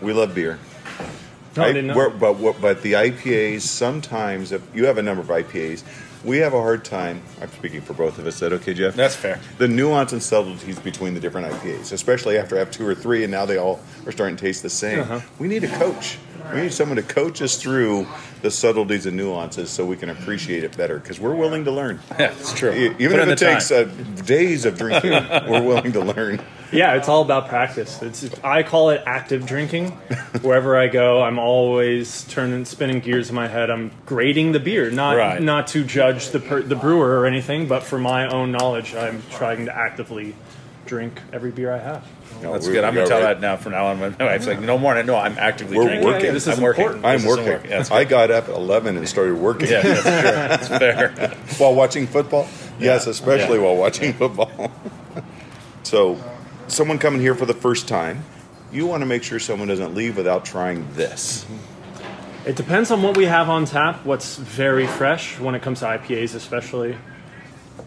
we 0.00 0.12
love 0.12 0.34
beer. 0.34 0.58
No, 1.56 1.62
I, 1.62 1.66
I- 1.66 1.72
didn't 1.72 1.88
know. 1.88 2.10
but 2.10 2.60
but 2.60 2.82
the 2.82 2.92
IPAs 2.94 3.62
sometimes 3.62 4.52
if 4.52 4.62
you 4.74 4.86
have 4.86 4.98
a 4.98 5.02
number 5.02 5.22
of 5.22 5.28
IPAs, 5.28 5.84
we 6.24 6.38
have 6.38 6.54
a 6.54 6.60
hard 6.60 6.84
time. 6.84 7.22
I'm 7.40 7.50
speaking 7.50 7.80
for 7.80 7.92
both 7.92 8.18
of 8.18 8.26
us. 8.26 8.34
Is 8.34 8.40
that 8.40 8.52
okay, 8.54 8.74
Jeff? 8.74 8.94
That's 8.94 9.14
fair. 9.14 9.40
The 9.58 9.68
nuance 9.68 10.12
and 10.12 10.22
subtleties 10.22 10.78
between 10.78 11.14
the 11.14 11.20
different 11.20 11.52
IPAs, 11.52 11.92
especially 11.92 12.38
after 12.38 12.56
I 12.56 12.60
have 12.60 12.70
two 12.70 12.86
or 12.86 12.94
three, 12.94 13.24
and 13.24 13.30
now 13.30 13.44
they 13.44 13.58
all 13.58 13.80
are 14.06 14.12
starting 14.12 14.36
to 14.36 14.40
taste 14.40 14.62
the 14.62 14.70
same. 14.70 15.00
Uh-huh. 15.00 15.20
We 15.38 15.48
need 15.48 15.64
a 15.64 15.78
coach. 15.78 16.18
We 16.52 16.60
need 16.62 16.72
someone 16.72 16.96
to 16.96 17.02
coach 17.02 17.40
us 17.42 17.56
through 17.60 18.06
the 18.42 18.50
subtleties 18.50 19.06
and 19.06 19.16
nuances 19.16 19.70
so 19.70 19.84
we 19.86 19.96
can 19.96 20.10
appreciate 20.10 20.62
it 20.62 20.76
better 20.76 20.98
because 20.98 21.18
we're 21.18 21.34
willing 21.34 21.64
to 21.64 21.70
learn. 21.70 22.00
Yeah, 22.18 22.30
it's 22.32 22.52
true. 22.52 22.70
Even 22.72 23.18
Put 23.18 23.20
if 23.20 23.28
it 23.28 23.38
takes 23.38 23.70
uh, 23.70 23.84
days 24.24 24.64
of 24.64 24.78
drinking, 24.78 25.10
we're 25.48 25.62
willing 25.62 25.92
to 25.92 26.00
learn. 26.00 26.40
Yeah, 26.70 26.94
it's 26.94 27.08
all 27.08 27.22
about 27.22 27.48
practice. 27.48 28.00
It's 28.02 28.28
I 28.44 28.62
call 28.62 28.90
it 28.90 29.02
active 29.06 29.46
drinking. 29.46 29.90
Wherever 30.42 30.76
I 30.76 30.88
go, 30.88 31.22
I'm 31.22 31.38
always 31.38 32.24
turning, 32.24 32.64
spinning 32.66 33.00
gears 33.00 33.30
in 33.30 33.34
my 33.34 33.48
head. 33.48 33.70
I'm 33.70 33.90
grading 34.06 34.52
the 34.52 34.60
beer, 34.60 34.90
not 34.90 35.16
Right. 35.16 35.42
not 35.42 35.66
to 35.68 35.82
judge 35.84 36.30
the 36.30 36.40
per, 36.40 36.62
the 36.62 36.76
brewer 36.76 37.18
or 37.20 37.26
anything, 37.26 37.66
but 37.68 37.82
for 37.82 37.98
my 37.98 38.26
own 38.28 38.52
knowledge, 38.52 38.94
I'm 38.94 39.22
trying 39.30 39.66
to 39.66 39.76
actively 39.76 40.34
drink 40.86 41.20
every 41.32 41.50
beer 41.50 41.72
I 41.72 41.78
have. 41.78 42.04
No, 42.42 42.52
That's 42.52 42.66
good. 42.68 42.84
I'm 42.84 42.94
gonna 42.94 43.06
tell 43.06 43.18
are- 43.18 43.22
that 43.22 43.40
now 43.40 43.56
from 43.56 43.72
now 43.72 43.86
on. 43.86 43.98
My 43.98 44.08
wife's 44.18 44.46
like, 44.46 44.60
no 44.60 44.76
more. 44.78 45.00
No, 45.02 45.16
I'm 45.16 45.36
actively 45.38 45.76
We're 45.78 45.84
drinking. 45.84 46.04
working. 46.08 46.32
This 46.34 46.46
is 46.46 46.56
I'm 46.58 46.62
working. 46.62 46.82
important. 46.84 47.04
I'm 47.06 47.12
This 47.22 47.24
isn't 47.26 47.38
working. 47.44 47.52
work. 47.52 47.64
Yeah, 47.64 47.76
that's 47.78 47.90
I 47.90 48.04
got 48.04 48.30
up 48.30 48.48
at 48.48 48.54
11 48.54 48.96
and 48.96 49.08
started 49.08 49.36
working. 49.36 49.68
Yeah, 49.70 49.82
that's 49.82 50.02
true. 50.02 50.10
That's 50.10 50.68
fair. 51.18 51.34
while 51.58 51.74
watching 51.74 52.06
football? 52.06 52.48
Yes, 52.78 53.06
especially 53.06 53.58
Yeah. 53.58 53.64
while 53.64 53.76
watching 53.76 54.12
football. 54.12 54.50
so, 55.82 56.18
someone 56.66 56.98
coming 56.98 57.20
here 57.20 57.34
for 57.34 57.46
the 57.46 57.54
first 57.54 57.86
time, 57.88 58.24
you 58.72 58.86
want 58.86 59.02
to 59.02 59.06
make 59.06 59.22
sure 59.22 59.38
someone 59.38 59.68
doesn't 59.68 59.94
leave 59.94 60.16
without 60.16 60.44
trying 60.44 60.86
this. 60.94 61.46
It 62.46 62.56
depends 62.56 62.90
on 62.90 63.02
what 63.02 63.16
we 63.16 63.24
have 63.24 63.48
on 63.48 63.64
tap, 63.64 64.04
what's 64.04 64.36
very 64.36 64.86
fresh 64.86 65.38
when 65.40 65.54
it 65.54 65.62
comes 65.62 65.80
to 65.80 65.86
IPAs, 65.86 66.34
especially. 66.34 66.96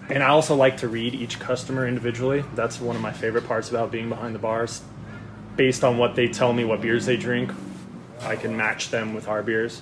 And 0.09 0.23
I 0.23 0.27
also 0.27 0.55
like 0.55 0.77
to 0.77 0.87
read 0.87 1.13
each 1.13 1.39
customer 1.39 1.87
individually. 1.87 2.43
That's 2.55 2.79
one 2.79 2.95
of 2.95 3.01
my 3.01 3.11
favorite 3.11 3.45
parts 3.45 3.69
about 3.69 3.91
being 3.91 4.09
behind 4.09 4.33
the 4.33 4.39
bars. 4.39 4.81
Based 5.55 5.83
on 5.83 5.97
what 5.97 6.15
they 6.15 6.27
tell 6.27 6.53
me, 6.53 6.63
what 6.63 6.81
beers 6.81 7.05
they 7.05 7.17
drink, 7.17 7.51
I 8.21 8.35
can 8.35 8.55
match 8.55 8.89
them 8.89 9.13
with 9.13 9.27
our 9.27 9.43
beers. 9.43 9.81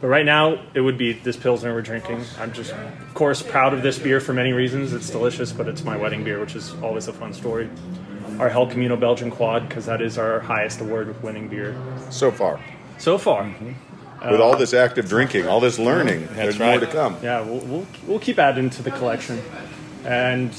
But 0.00 0.08
right 0.08 0.26
now, 0.26 0.58
it 0.74 0.80
would 0.80 0.98
be 0.98 1.12
this 1.12 1.36
Pilsner 1.36 1.72
we're 1.72 1.80
drinking. 1.80 2.24
I'm 2.38 2.52
just, 2.52 2.72
of 2.72 3.14
course, 3.14 3.40
proud 3.40 3.72
of 3.72 3.82
this 3.82 4.00
beer 4.00 4.18
for 4.18 4.32
many 4.32 4.52
reasons. 4.52 4.92
It's 4.92 5.08
delicious, 5.08 5.52
but 5.52 5.68
it's 5.68 5.84
my 5.84 5.96
wedding 5.96 6.24
beer, 6.24 6.40
which 6.40 6.56
is 6.56 6.74
always 6.82 7.06
a 7.06 7.12
fun 7.12 7.32
story. 7.32 7.70
Our 8.40 8.48
Hell 8.48 8.66
Camino 8.66 8.96
Belgian 8.96 9.30
Quad, 9.30 9.68
because 9.68 9.86
that 9.86 10.02
is 10.02 10.18
our 10.18 10.40
highest 10.40 10.80
award 10.80 11.22
winning 11.22 11.48
beer 11.48 11.76
So 12.10 12.32
far, 12.32 12.60
so 12.98 13.16
far. 13.16 13.44
Mm-hmm. 13.44 13.91
With 14.30 14.40
all 14.40 14.54
uh, 14.54 14.58
this 14.58 14.74
active 14.74 15.08
drinking, 15.08 15.46
all 15.46 15.60
this 15.60 15.78
learning, 15.78 16.28
there's 16.32 16.58
more 16.58 16.78
to 16.78 16.86
come. 16.86 17.16
Yeah, 17.22 17.40
we'll, 17.40 17.60
we'll, 17.60 17.86
we'll 18.06 18.18
keep 18.18 18.38
adding 18.38 18.70
to 18.70 18.82
the 18.82 18.90
collection, 18.90 19.42
and 20.04 20.54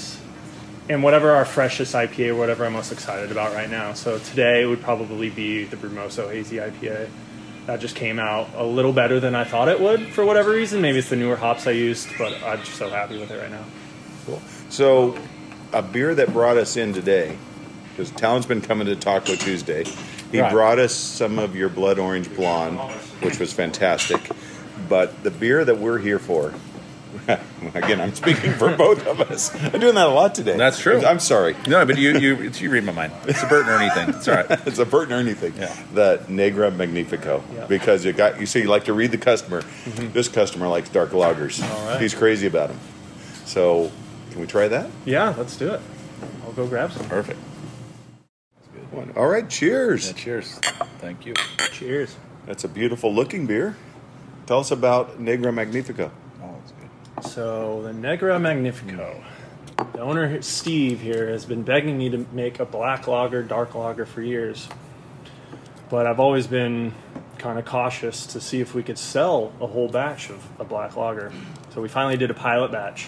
and 0.90 1.02
whatever 1.02 1.32
our 1.32 1.46
freshest 1.46 1.94
IPA 1.96 2.30
or 2.30 2.36
whatever 2.36 2.66
I'm 2.66 2.74
most 2.74 2.92
excited 2.92 3.32
about 3.32 3.54
right 3.54 3.70
now. 3.70 3.94
So 3.94 4.20
today 4.20 4.66
would 4.66 4.82
probably 4.82 5.30
be 5.30 5.64
the 5.64 5.78
Brumoso 5.78 6.30
Hazy 6.32 6.58
IPA. 6.58 7.10
That 7.68 7.80
just 7.80 7.96
came 7.96 8.20
out 8.20 8.50
a 8.56 8.66
little 8.66 8.92
better 8.92 9.22
than 9.22 9.36
I 9.36 9.46
thought 9.46 9.70
it 9.70 9.80
would 9.80 10.08
for 10.08 10.26
whatever 10.26 10.52
reason. 10.52 10.82
Maybe 10.82 11.00
it's 11.00 11.10
the 11.10 11.16
newer 11.16 11.38
hops 11.38 11.66
I 11.66 11.72
used, 11.72 12.10
but 12.18 12.34
I'm 12.44 12.60
just 12.60 12.74
so 12.74 12.90
happy 12.90 13.18
with 13.18 13.32
it 13.32 13.40
right 13.40 13.52
now. 13.52 13.64
Cool. 14.26 14.42
So, 14.70 15.18
a 15.72 15.82
beer 15.82 16.14
that 16.16 16.34
brought 16.34 16.58
us 16.58 16.76
in 16.76 16.94
today, 16.94 17.38
because 17.92 18.12
Talon's 18.12 18.46
been 18.46 18.62
coming 18.62 18.88
to 18.88 18.96
Taco 18.98 19.36
Tuesday. 19.36 19.86
He 20.34 20.42
Right. 20.42 20.52
brought 20.52 20.80
us 20.80 20.94
some 20.94 21.40
of 21.40 21.56
your 21.56 21.70
Blood 21.70 21.98
Orange 22.00 22.34
Blonde, 22.36 22.78
which 23.22 23.40
was 23.40 23.54
fantastic. 23.54 24.20
But 24.90 25.24
the 25.24 25.32
beer 25.32 25.64
that 25.64 25.78
we're 25.78 26.00
here 26.00 26.20
for 26.20 26.54
Again, 27.76 28.02
I'm 28.02 28.14
speaking 28.16 28.52
for 28.54 28.76
both 28.76 29.06
of 29.06 29.22
us. 29.22 29.54
I'm 29.72 29.80
doing 29.80 29.94
that 29.96 30.08
a 30.08 30.12
lot 30.12 30.34
today. 30.36 30.58
That's 30.58 30.80
true. 30.80 31.06
I'm 31.06 31.20
sorry. 31.20 31.56
No, 31.68 31.86
but 31.86 31.98
you 31.98 32.18
you 32.18 32.36
you 32.60 32.70
read 32.72 32.84
my 32.84 32.92
mind. 32.92 33.14
It's 33.28 33.42
a 33.44 33.46
Bert 33.48 33.62
and 33.68 33.70
Ernie 33.70 33.90
thing. 33.92 34.10
It's 34.10 34.28
all 34.28 34.36
right. 34.36 34.48
It's 34.68 34.80
a 34.80 34.86
Bert 34.86 35.04
and 35.04 35.14
Ernie 35.14 35.36
thing. 35.36 35.54
Yeah. 35.56 35.74
The 35.94 36.26
Negra 36.28 36.72
Magnifico. 36.72 37.44
Yeah. 37.56 37.66
Because 37.68 38.04
you 38.04 38.12
got 38.14 38.40
you 38.42 38.46
see 38.48 38.62
you 38.62 38.68
like 38.68 38.86
to 38.86 38.94
read 38.94 39.12
the 39.12 39.20
customer. 39.20 39.62
Mm-hmm. 39.62 40.12
This 40.12 40.28
customer 40.28 40.68
likes 40.68 40.90
dark 40.90 41.12
lagers. 41.12 41.62
All 41.64 41.88
right. 41.92 42.02
He's 42.02 42.16
crazy 42.16 42.48
about 42.48 42.70
them. 42.70 42.80
So 43.46 43.92
can 44.32 44.42
we 44.42 44.48
try 44.48 44.68
that? 44.68 44.90
Yeah, 45.06 45.34
let's 45.38 45.56
do 45.56 45.72
it. 45.72 45.82
I'll 46.44 46.52
go 46.54 46.66
grab 46.68 46.92
some. 46.92 47.08
Perfect. 47.08 47.40
One. 48.94 49.12
All 49.16 49.28
right, 49.28 49.50
cheers. 49.50 50.08
Yeah, 50.08 50.14
cheers. 50.14 50.54
Thank 51.00 51.26
you. 51.26 51.34
Cheers. 51.72 52.16
That's 52.46 52.64
a 52.64 52.68
beautiful 52.68 53.14
looking 53.14 53.48
beer. 53.48 53.76
Tell 54.46 54.60
us 54.60 54.70
about 54.70 55.20
Negra 55.20 55.52
Magnifico. 55.52 56.12
Oh, 56.42 56.56
it's 56.62 56.74
good. 56.74 57.32
So 57.32 57.82
the 57.82 57.94
Negra 57.94 58.40
Magnifico. 58.40 59.24
The 59.94 60.00
owner 60.00 60.42
Steve 60.44 61.02
here 61.02 61.30
has 61.30 61.46
been 61.46 61.64
begging 61.64 61.98
me 61.98 62.10
to 62.10 62.26
make 62.32 62.60
a 62.60 62.66
black 62.66 63.08
lager, 63.08 63.42
dark 63.42 63.74
lager 63.74 64.06
for 64.06 64.22
years. 64.22 64.68
But 65.90 66.06
I've 66.06 66.20
always 66.20 66.46
been 66.46 66.94
kind 67.40 67.58
of 67.58 67.66
cautious 67.66 68.28
to 68.28 68.40
see 68.40 68.62
if 68.62 68.76
we 68.76 68.84
could 68.84 69.00
sell 69.00 69.52
a 69.60 69.68
whole 69.68 69.90
batch 69.90 70.30
of 70.30 70.46
a 70.60 70.64
black 70.64 70.96
lager. 70.96 71.32
So 71.74 71.82
we 71.82 71.90
finally 71.90 72.18
did 72.18 72.30
a 72.30 72.36
pilot 72.36 72.72
batch. 72.72 73.08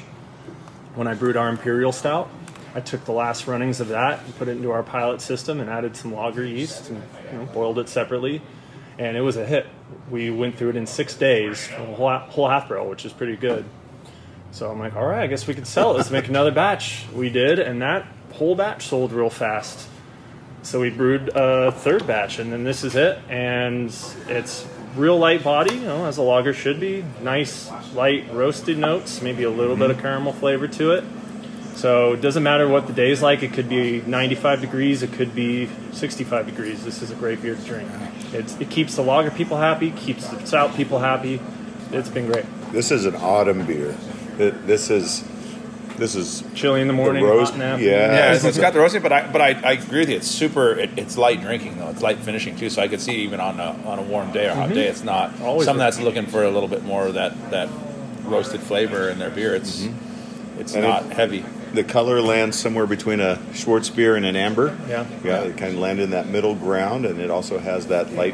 When 0.96 1.08
I 1.08 1.14
brewed 1.14 1.38
our 1.38 1.50
Imperial 1.50 1.92
Stout, 1.92 2.30
I 2.76 2.82
took 2.82 3.06
the 3.06 3.14
last 3.14 3.48
runnings 3.48 3.80
of 3.80 3.88
that 3.88 4.22
and 4.24 4.36
put 4.36 4.50
it 4.50 4.58
into 4.58 4.70
our 4.72 4.84
pilot 4.84 5.22
system 5.22 5.62
and 5.62 5.70
added 5.70 5.96
some 5.96 6.14
lager 6.14 6.46
yeast 6.46 6.90
and 6.90 7.02
you 7.32 7.38
know, 7.38 7.46
boiled 7.46 7.80
it 7.80 7.88
separately. 7.88 8.42
And 9.00 9.16
it 9.16 9.22
was 9.22 9.38
a 9.38 9.46
hit. 9.46 9.66
We 10.12 10.30
went 10.30 10.58
through 10.58 10.72
it 10.72 10.76
in 10.76 10.86
six 10.86 11.16
days, 11.16 11.70
a 11.72 11.86
whole, 11.96 12.18
whole 12.18 12.50
half 12.50 12.68
barrel, 12.68 12.90
which 12.90 13.06
is 13.06 13.14
pretty 13.14 13.38
good. 13.38 13.64
So 14.52 14.70
I'm 14.70 14.80
like, 14.80 14.96
all 14.96 15.06
right, 15.06 15.24
I 15.24 15.28
guess 15.28 15.48
we 15.48 15.54
could 15.54 15.68
sell 15.68 15.92
it. 15.92 15.98
Let's 15.98 16.12
make 16.12 16.28
another 16.28 16.52
batch. 16.52 17.06
We 17.14 17.30
did, 17.30 17.60
and 17.60 17.82
that 17.82 18.06
whole 18.34 18.56
batch 18.56 18.88
sold 18.88 19.14
real 19.14 19.30
fast. 19.30 19.88
So 20.62 20.82
we 20.82 20.90
brewed 20.90 21.30
a 21.30 21.72
third 21.72 22.06
batch, 22.08 22.40
and 22.40 22.52
then 22.52 22.64
this 22.64 22.84
is 22.84 22.96
it. 22.96 23.20
And 23.30 23.94
it's 24.28 24.68
real 24.96 25.18
light 25.18 25.44
body, 25.44 25.76
you 25.76 25.82
know, 25.82 26.06
as 26.06 26.18
a 26.18 26.22
lager 26.22 26.54
should 26.54 26.80
be. 26.80 27.04
Nice, 27.22 27.70
light 27.94 28.32
roasted 28.34 28.78
notes, 28.78 29.22
maybe 29.22 29.44
a 29.44 29.50
little 29.50 29.76
bit 29.76 29.90
of 29.90 29.98
mm-hmm. 29.98 30.06
caramel 30.06 30.34
flavor 30.34 30.68
to 30.70 30.92
it. 30.92 31.04
So 31.76 32.14
it 32.14 32.22
doesn't 32.22 32.44
matter 32.44 32.68
what 32.68 32.88
the 32.88 32.94
day 32.94 33.12
is 33.12 33.22
like. 33.22 33.44
It 33.44 33.54
could 33.54 33.68
be 33.68 34.02
95 34.02 34.62
degrees. 34.62 35.04
It 35.04 35.12
could 35.14 35.36
be 35.36 35.70
65 35.92 36.46
degrees. 36.46 36.84
This 36.84 37.02
is 37.02 37.12
a 37.12 37.16
great 37.16 37.42
beer 37.42 37.56
to 37.56 37.62
drink. 37.62 37.90
It's, 38.32 38.60
it 38.60 38.70
keeps 38.70 38.96
the 38.96 39.02
lager 39.02 39.32
people 39.32 39.58
happy, 39.58 39.92
keeps 39.92 40.28
the 40.28 40.46
stout 40.46 40.76
people 40.76 41.00
happy. 41.00 41.40
It's 41.92 42.10
been 42.10 42.32
great. 42.32 42.46
This 42.72 42.92
is 42.92 43.06
an 43.06 43.16
autumn 43.16 43.66
beer. 43.66 43.96
Th- 44.38 44.54
This 44.66 44.90
is 44.90 45.24
this 45.98 46.16
is 46.16 46.44
Chilly 46.54 46.82
in 46.82 46.88
the 46.88 46.94
morning, 46.94 47.24
roast- 47.24 47.54
hot 47.54 47.54
in 47.54 47.60
the 47.60 47.66
afternoon. 47.66 47.94
yeah. 47.94 48.12
Yeah, 48.12 48.34
it's, 48.34 48.44
it's 48.44 48.58
got 48.58 48.74
the 48.74 48.80
roasting, 48.80 49.02
but 49.02 49.14
I 49.14 49.32
but 49.32 49.42
I, 49.42 49.52
I 49.64 49.72
agree 49.74 50.00
with 50.00 50.10
you. 50.10 50.18
It's 50.18 50.28
super. 50.28 50.74
It, 50.78 50.90
it's 50.98 51.18
light 51.18 51.40
drinking 51.42 51.78
though. 51.78 51.90
It's 51.90 52.02
light 52.02 52.18
finishing 52.20 52.58
too. 52.58 52.70
So 52.70 52.82
I 52.82 52.90
could 52.90 53.00
see 53.00 53.16
even 53.22 53.40
on 53.40 53.60
a 53.62 53.78
on 53.86 54.00
a 54.00 54.02
warm 54.02 54.32
day 54.34 54.48
or 54.48 54.56
hot 54.56 54.66
mm-hmm. 54.66 54.74
day, 54.76 54.88
it's 54.88 55.04
not. 55.04 55.40
Always 55.42 55.66
Some 55.66 55.78
good. 55.78 55.84
that's 55.84 56.00
looking 56.02 56.26
for 56.26 56.44
a 56.44 56.52
little 56.52 56.68
bit 56.68 56.84
more 56.84 57.08
of 57.08 57.14
that 57.14 57.52
that 57.52 57.70
roasted 58.24 58.60
flavor 58.60 59.08
in 59.10 59.20
their 59.20 59.30
beer. 59.30 59.56
It's 59.56 59.84
mm-hmm. 59.84 60.60
it's 60.60 60.74
And 60.74 60.84
not 60.84 61.06
it- 61.06 61.14
heavy 61.14 61.46
the 61.74 61.84
color 61.84 62.22
lands 62.22 62.58
somewhere 62.58 62.88
between 62.88 63.20
a 63.20 63.36
Schwarzbier 63.52 64.16
and 64.16 64.26
an 64.26 64.36
amber. 64.36 64.78
Yeah. 64.88 65.08
Yeah, 65.24 65.42
it 65.42 65.58
kind 65.58 65.74
of 65.74 65.80
lands 65.80 66.02
in 66.02 66.12
that 66.12 66.28
middle 66.28 66.56
ground, 66.56 67.06
and 67.06 67.20
it 67.20 67.30
also 67.30 67.60
has 67.60 67.88
that 67.88 68.14
light, 68.14 68.34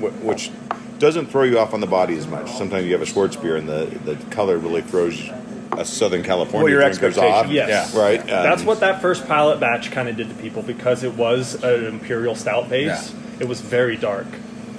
which 0.00 0.50
doesn't 0.98 1.26
throw 1.26 1.44
you 1.44 1.58
off 1.58 1.74
on 1.74 1.80
the 1.80 1.86
body 1.86 2.16
as 2.16 2.26
much. 2.26 2.50
Sometimes 2.52 2.86
you 2.86 2.92
have 2.92 3.02
a 3.02 3.04
Schwarzbier, 3.04 3.58
and 3.58 3.68
the, 3.68 3.86
the 4.04 4.16
color 4.30 4.58
really 4.58 4.82
throws 4.82 5.30
a 5.72 5.84
Southern 5.84 6.22
California 6.22 6.64
well, 6.64 6.72
your 6.72 6.80
drinkers 6.80 7.18
off. 7.18 7.48
Yes. 7.48 7.94
Yeah. 7.94 8.00
Right. 8.00 8.20
Um, 8.20 8.26
That's 8.26 8.62
what 8.64 8.80
that 8.80 9.00
first 9.00 9.26
pilot 9.26 9.60
batch 9.60 9.90
kind 9.90 10.08
of 10.08 10.16
did 10.16 10.28
to 10.28 10.34
people 10.36 10.62
because 10.62 11.04
it 11.04 11.14
was 11.14 11.62
an 11.62 11.84
imperial 11.84 12.34
stout 12.34 12.68
base. 12.68 13.12
Yeah. 13.12 13.40
It 13.40 13.48
was 13.48 13.60
very 13.60 13.96
dark. 13.96 14.26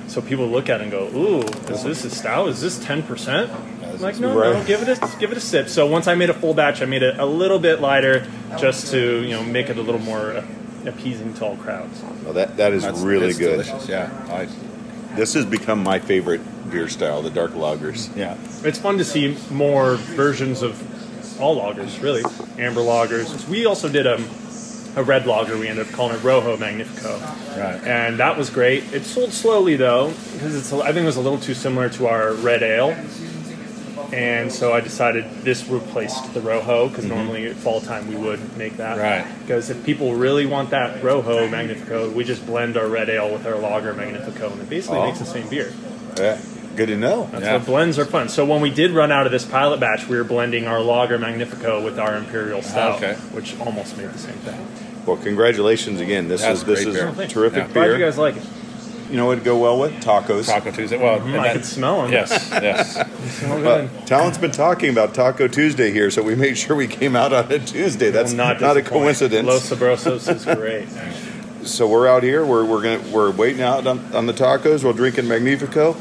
So 0.08 0.22
people 0.22 0.48
look 0.48 0.70
at 0.70 0.82
it 0.82 0.84
and 0.84 0.92
go, 0.92 1.08
ooh, 1.16 1.42
is 1.72 1.84
this 1.84 2.04
a 2.04 2.10
stout? 2.10 2.50
Is 2.50 2.62
this 2.62 2.80
10%? 2.80 3.79
I'm 4.00 4.04
like, 4.04 4.20
no, 4.20 4.34
right. 4.34 4.54
no, 4.54 4.64
give 4.64 4.82
it 4.82 4.88
a 4.88 5.18
give 5.20 5.32
it 5.34 5.38
a 5.38 5.42
sip. 5.42 5.68
So 5.68 5.86
once 5.86 6.08
I 6.08 6.16
made 6.16 6.30
a 6.30 6.34
full 6.34 6.54
batch, 6.54 6.82
I 6.82 6.86
made 6.86 7.04
it 7.04 7.20
a 7.20 7.26
little 7.26 7.60
bit 7.60 7.82
lighter, 7.82 8.26
just 8.58 8.92
to 8.92 9.24
you 9.24 9.32
know 9.32 9.44
make 9.44 9.70
it 9.70 9.78
a 9.78 9.82
little 9.82 10.00
more 10.00 10.42
appeasing 10.86 11.34
to 11.34 11.46
all 11.46 11.58
crowds. 11.58 12.02
Well, 12.24 12.32
that 12.34 12.56
that 12.56 12.72
is 12.72 12.84
That's, 12.84 13.02
really 13.02 13.34
good. 13.34 13.66
Delicious, 13.66 13.90
yeah. 13.90 14.10
I, 14.30 14.48
this 15.16 15.34
has 15.34 15.46
become 15.46 15.84
my 15.84 16.00
favorite 16.00 16.40
beer 16.72 16.88
style, 16.88 17.22
the 17.22 17.30
dark 17.30 17.52
lagers. 17.52 18.16
Yeah, 18.16 18.38
it's 18.64 18.80
fun 18.80 18.98
to 19.00 19.04
see 19.04 19.38
more 19.52 19.96
versions 19.96 20.62
of 20.62 20.82
all 21.42 21.60
lagers, 21.62 22.02
really. 22.02 22.24
Amber 22.58 22.80
lagers. 22.80 23.50
We 23.50 23.66
also 23.66 23.90
did 23.90 24.08
a, 24.08 24.16
a 24.96 25.04
red 25.04 25.28
lager. 25.28 25.58
We 25.58 25.68
ended 25.68 25.88
up 25.88 25.94
calling 25.94 26.16
it 26.16 26.24
Rojo 26.24 26.56
Magnifico, 26.56 27.20
right. 27.58 27.84
and 27.84 28.18
that 28.20 28.38
was 28.38 28.50
great. 28.50 28.94
It 28.94 29.04
sold 29.04 29.34
slowly 29.34 29.76
though, 29.76 30.14
because 30.32 30.56
it's 30.56 30.72
I 30.72 30.94
think 30.94 31.04
it 31.04 31.08
was 31.08 31.18
a 31.18 31.22
little 31.22 31.40
too 31.40 31.54
similar 31.54 31.90
to 31.90 32.08
our 32.08 32.34
red 32.36 32.64
ale 32.64 32.96
and 34.12 34.52
so 34.52 34.74
I 34.74 34.82
decided 34.82 35.26
this 35.44 35.68
replaced 35.68 36.34
the 36.34 36.42
Rojo 36.42 36.90
because 36.90 37.06
mm-hmm. 37.06 37.16
normally 37.16 37.48
at 37.48 37.56
fall 37.56 37.82
time 37.82 38.08
we 38.08 38.16
would 38.16 38.58
make 38.58 38.78
that. 38.78 38.98
Right. 38.98 39.26
Because 39.42 39.70
if 39.70 39.84
people 39.86 40.16
really 40.16 40.46
want 40.46 40.72
that 40.72 41.04
Rojo 41.04 41.48
Magnifico, 41.48 42.10
we 42.10 42.24
just 42.24 42.46
blend 42.46 42.78
our 42.78 42.88
red 42.88 43.10
ale 43.10 43.32
with 43.32 43.46
our 43.46 43.56
lager 43.58 43.94
Magnifico, 43.94 44.50
and 44.52 44.62
it 44.62 44.70
basically 44.70 45.00
Oh. 45.00 45.06
makes 45.06 45.20
the 45.20 45.26
same 45.26 45.48
beer. 45.48 45.72
Yeah, 46.18 46.38
good 46.76 46.88
to 46.88 46.98
know. 46.98 47.30
That's 47.32 47.44
Yeah. 47.46 47.54
what 47.54 47.66
blends 47.66 48.00
are 48.00 48.06
fun. 48.06 48.30
So 48.30 48.46
when 48.46 48.62
we 48.62 48.70
did 48.70 48.92
run 48.92 49.12
out 49.12 49.26
of 49.26 49.32
this 49.32 49.46
pilot 49.46 49.80
batch, 49.80 50.08
we 50.08 50.18
were 50.18 50.24
blending 50.24 50.68
our 50.68 50.82
lager 50.82 51.18
Magnifico 51.18 51.82
with 51.84 52.00
our 52.00 52.16
Imperial 52.18 52.60
ah, 52.64 52.68
Stout, 52.68 52.96
Okay. 52.98 53.14
which 53.32 53.56
almost 53.60 53.98
made 53.98 54.12
the 54.12 54.20
same 54.20 54.36
thing. 54.36 54.68
Well, 55.06 55.18
congratulations 55.18 56.02
again. 56.02 56.28
This 56.28 56.42
That's 56.42 56.60
is 56.60 56.66
this 56.66 56.86
is 56.86 56.96
beer. 56.96 57.28
Terrific 57.28 57.68
Yeah. 57.68 57.74
Glad 57.74 57.84
beer. 57.86 57.98
you 57.98 58.06
guys 58.06 58.18
like 58.18 58.38
it. 58.38 58.44
You 59.10 59.18
know 59.18 59.26
what 59.26 59.38
would 59.38 59.44
go 59.44 59.58
well 59.58 59.80
with 59.80 59.94
tacos. 60.04 60.46
Taco 60.46 60.70
Tuesday. 60.72 60.98
Well, 60.98 61.20
and 61.22 61.36
I 61.36 61.48
then- 61.48 61.56
could 61.58 61.66
smell 61.66 62.04
them. 62.04 62.12
Yes. 62.12 62.50
Yes. 62.52 62.98
Uh. 63.50 63.88
Talon's 64.06 64.38
been 64.38 64.52
talking 64.52 64.90
about 64.90 65.14
Taco 65.14 65.48
Tuesday 65.48 65.92
here, 65.92 66.10
so 66.12 66.22
we 66.22 66.36
made 66.36 66.58
sure 66.58 66.76
we 66.76 66.88
came 66.88 67.16
out 67.16 67.32
on 67.32 67.52
a 67.52 67.60
Tuesday. 67.60 68.10
That's 68.12 68.32
Will 68.32 68.38
not, 68.38 68.62
not 68.62 68.78
a 68.78 68.82
coincidence. 68.82 69.48
Los 69.48 69.70
Sabrosos 69.70 70.34
is 70.34 70.46
great. 70.46 70.88
So 71.64 71.88
we're 71.88 72.08
out 72.08 72.24
here. 72.24 72.46
We're 72.46 72.64
we're 72.64 72.82
gonna 72.82 73.12
we're 73.12 73.32
waiting 73.32 73.62
out 73.62 73.86
on, 73.86 74.00
on 74.16 74.26
the 74.26 74.34
tacos. 74.34 74.84
We're 74.84 74.94
drinking 74.94 75.28
Magnifico. 75.28 75.96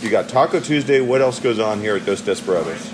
You 0.00 0.10
got 0.10 0.28
Taco 0.28 0.60
Tuesday. 0.60 1.00
What 1.00 1.20
else 1.20 1.40
goes 1.40 1.58
on 1.58 1.80
here 1.80 1.96
at 1.96 2.06
Dos 2.06 2.20
Desperados? 2.20 2.92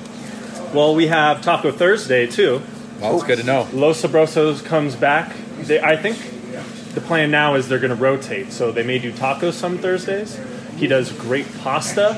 well, 0.72 0.94
we 0.94 1.08
have 1.08 1.42
Taco 1.42 1.70
Thursday 1.70 2.26
too. 2.26 2.62
Well, 3.00 3.16
it's 3.16 3.24
good 3.24 3.38
to 3.38 3.44
know. 3.44 3.68
Los 3.72 4.02
Sabrosos 4.02 4.64
comes 4.64 4.96
back. 4.96 5.36
They, 5.60 5.80
I 5.80 5.96
think 5.96 6.16
the 6.94 7.00
plan 7.00 7.30
now 7.30 7.54
is 7.54 7.68
they're 7.68 7.78
going 7.78 7.96
to 7.96 8.02
rotate. 8.02 8.52
So 8.52 8.72
they 8.72 8.82
may 8.82 8.98
do 8.98 9.12
tacos 9.12 9.54
some 9.54 9.78
Thursdays. 9.78 10.38
He 10.76 10.86
does 10.86 11.12
great 11.12 11.46
pasta, 11.58 12.14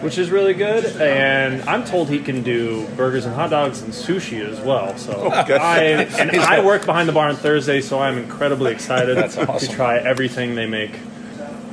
which 0.00 0.18
is 0.18 0.30
really 0.30 0.54
good. 0.54 0.84
And 1.00 1.62
I'm 1.68 1.84
told 1.84 2.08
he 2.08 2.18
can 2.18 2.42
do 2.42 2.86
burgers 2.96 3.26
and 3.26 3.34
hot 3.34 3.50
dogs 3.50 3.82
and 3.82 3.92
sushi 3.92 4.44
as 4.44 4.60
well. 4.60 4.96
So 4.98 5.28
I 5.30 5.78
and 5.82 6.30
I 6.40 6.64
work 6.64 6.84
behind 6.84 7.08
the 7.08 7.12
bar 7.12 7.28
on 7.28 7.36
Thursday, 7.36 7.80
so 7.80 8.00
I'm 8.00 8.18
incredibly 8.18 8.72
excited 8.72 9.16
awesome. 9.18 9.58
to 9.58 9.68
try 9.68 9.98
everything 9.98 10.54
they 10.54 10.66
make. 10.66 10.92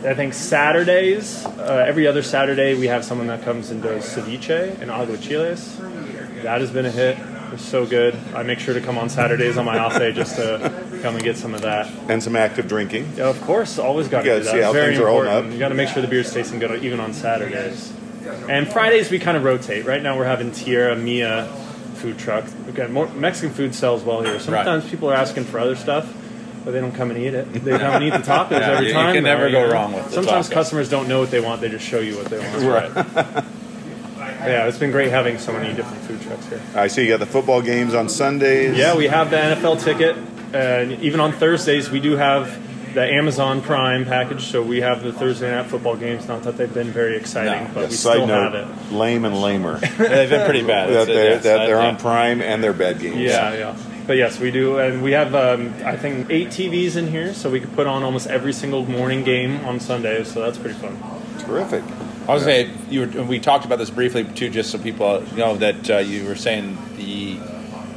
I 0.04 0.14
think 0.14 0.36
Saturdays, 0.36 1.44
uh, 1.46 1.84
every 1.88 2.06
other 2.06 2.22
Saturday, 2.22 2.76
we 2.76 2.88
have 2.88 3.04
someone 3.04 3.28
that 3.28 3.42
comes 3.44 3.72
and 3.72 3.82
does 3.82 4.06
ceviche 4.06 4.80
and 4.80 4.92
aguachiles. 4.92 6.44
That 6.44 6.62
has 6.62 6.72
been 6.72 6.86
a 6.86 6.92
hit. 6.92 7.18
It's 7.54 7.64
so 7.64 7.86
good. 7.86 8.16
I 8.36 8.44
make 8.44 8.60
sure 8.60 8.74
to 8.74 8.82
come 8.82 8.98
on 8.98 9.10
Saturdays 9.10 9.58
on 9.58 9.66
my 9.66 9.78
off 9.80 9.98
day 9.98 10.12
just 10.12 10.36
to 10.36 11.00
come 11.02 11.16
and 11.16 11.24
get 11.24 11.38
some 11.38 11.54
of 11.54 11.62
that. 11.62 11.88
And 12.10 12.22
some 12.22 12.36
active 12.36 12.68
drinking. 12.68 13.14
Yeah, 13.18 13.30
of 13.30 13.42
course, 13.42 13.80
always 13.80 14.08
got 14.08 14.24
to 14.24 14.38
do 14.40 14.44
that. 14.44 14.52
see 14.52 14.60
how 14.62 14.74
Very 14.74 14.94
things 14.94 15.00
are 15.04 15.08
holding 15.08 15.32
up. 15.32 15.46
You 15.52 15.58
got 15.60 15.70
to 15.70 15.76
make 15.76 15.90
sure 15.90 16.02
the 16.02 16.08
beer's 16.08 16.32
tasting 16.34 16.60
good 16.60 16.84
even 16.84 17.00
on 17.00 17.14
Saturdays. 17.14 17.94
And 18.50 18.68
Fridays 18.68 19.10
we 19.10 19.20
kind 19.20 19.38
of 19.38 19.44
rotate. 19.44 19.86
Right 19.86 20.02
now 20.04 20.18
we're 20.18 20.26
having 20.26 20.52
Tierra 20.52 20.96
Mia 20.96 21.46
food 21.96 22.18
truck. 22.20 22.46
Again, 22.68 22.92
more 22.92 23.08
Mexican 23.10 23.54
food 23.54 23.74
sells 23.74 24.04
well 24.04 24.22
here. 24.22 24.40
Sometimes 24.40 24.88
people 24.90 25.10
are 25.10 25.16
asking 25.16 25.46
for 25.46 25.60
other 25.60 25.76
stuff, 25.76 26.12
but 26.66 26.72
they 26.72 26.80
don't 26.82 26.92
come 26.92 27.10
and 27.10 27.18
eat 27.20 27.34
it. 27.34 27.52
They 27.54 27.78
come 27.78 27.96
and 27.96 28.04
eat 28.04 28.10
the 28.12 28.18
tacos 28.32 28.52
Yeah, 28.52 28.58
every 28.72 28.82
you- 28.88 28.88
you 28.90 28.94
time. 28.94 29.16
can 29.16 29.24
never 29.24 29.46
though, 29.46 29.52
go 29.64 29.68
know? 29.68 29.74
wrong 29.74 29.94
with 29.94 30.06
the 30.08 30.12
Sometimes 30.12 30.50
tacos. 30.50 30.52
customers 30.52 30.90
don't 30.90 31.08
know 31.08 31.20
what 31.22 31.32
they 31.32 31.40
want. 31.40 31.62
They 31.62 31.70
just 31.70 31.86
show 31.86 32.00
you 32.00 32.18
what 32.18 32.26
they 32.28 32.38
want. 32.40 32.64
Right. 32.96 33.46
Yeah, 34.40 34.68
it's 34.68 34.78
been 34.78 34.92
great 34.92 35.10
having 35.12 35.38
so 35.40 35.52
many 35.52 35.74
different 35.74 36.02
food 36.04 36.22
trucks 36.22 36.46
here. 36.48 36.62
I 36.76 36.88
see 36.88 37.04
you 37.04 37.10
got 37.10 37.20
the 37.20 37.26
football 37.26 37.62
games 37.62 37.94
on 37.94 38.08
Sundays. 38.10 38.78
Yeah, 38.78 38.96
we 38.96 39.08
have 39.08 39.30
the 39.32 39.38
NFL 39.38 39.82
ticket, 39.84 40.16
and 40.54 40.92
even 41.02 41.20
on 41.20 41.32
Thursdays 41.34 41.90
we 41.90 42.00
do 42.00 42.16
have 42.18 42.64
the 42.94 43.04
Amazon 43.04 43.62
Prime 43.62 44.06
package. 44.06 44.46
So 44.46 44.62
we 44.64 44.82
have 44.82 45.04
the 45.04 45.12
Thursday 45.14 45.52
night 45.52 45.66
football 45.68 45.96
games. 45.96 46.28
Not 46.28 46.44
that 46.44 46.58
they've 46.58 46.74
been 46.74 46.92
very 46.92 47.18
exciting, 47.18 47.68
No. 47.68 47.72
but 47.74 47.82
Yeah, 47.82 47.88
we 47.90 47.94
side 47.96 48.14
still 48.14 48.28
note, 48.28 48.54
have 48.54 48.70
it. 48.70 48.94
lame 48.94 49.26
and 49.26 49.42
lamer. 49.42 49.78
They've 49.98 50.30
been 50.30 50.46
pretty 50.46 50.64
bad. 50.66 50.90
It's- 50.90 51.08
they're, 51.08 51.30
yes, 51.32 51.44
that 51.44 51.60
I- 51.62 51.66
they're 51.68 51.82
yeah. 51.82 51.88
on 51.90 51.98
Prime 51.98 52.42
and 52.42 52.64
they're 52.64 52.74
bad 52.74 53.00
games. 53.00 53.18
Yeah, 53.18 53.54
yeah. 53.54 53.76
But 54.08 54.16
yes, 54.16 54.40
we 54.40 54.52
do, 54.52 54.78
and 54.80 55.04
we 55.04 55.12
have 55.12 55.36
um, 55.36 55.74
I 55.84 55.98
think 55.98 56.28
eight 56.30 56.48
TVs 56.48 56.96
in 56.96 57.08
here, 57.08 57.34
so 57.34 57.50
we 57.50 57.60
could 57.60 57.74
put 57.76 57.88
on 57.88 58.04
almost 58.04 58.28
every 58.28 58.54
single 58.54 58.86
morning 58.86 59.24
game 59.26 59.66
on 59.66 59.82
Sundays. 59.82 60.32
So 60.32 60.42
that's 60.42 60.58
pretty 60.58 60.80
fun. 60.80 60.98
Terrific. 61.40 61.84
I 62.28 62.34
was 62.34 62.44
gonna 62.44 62.66
say 62.66 62.72
you 62.90 63.02
were. 63.08 63.24
We 63.24 63.40
talked 63.40 63.66
about 63.66 63.80
this 63.80 63.90
briefly 63.90 64.26
too, 64.26 64.50
just 64.50 64.70
so 64.72 64.78
people 64.78 65.22
know 65.36 65.56
that 65.58 65.90
uh, 65.90 65.98
you 66.00 66.26
were 66.28 66.36
saying 66.36 66.78
the 66.98 67.38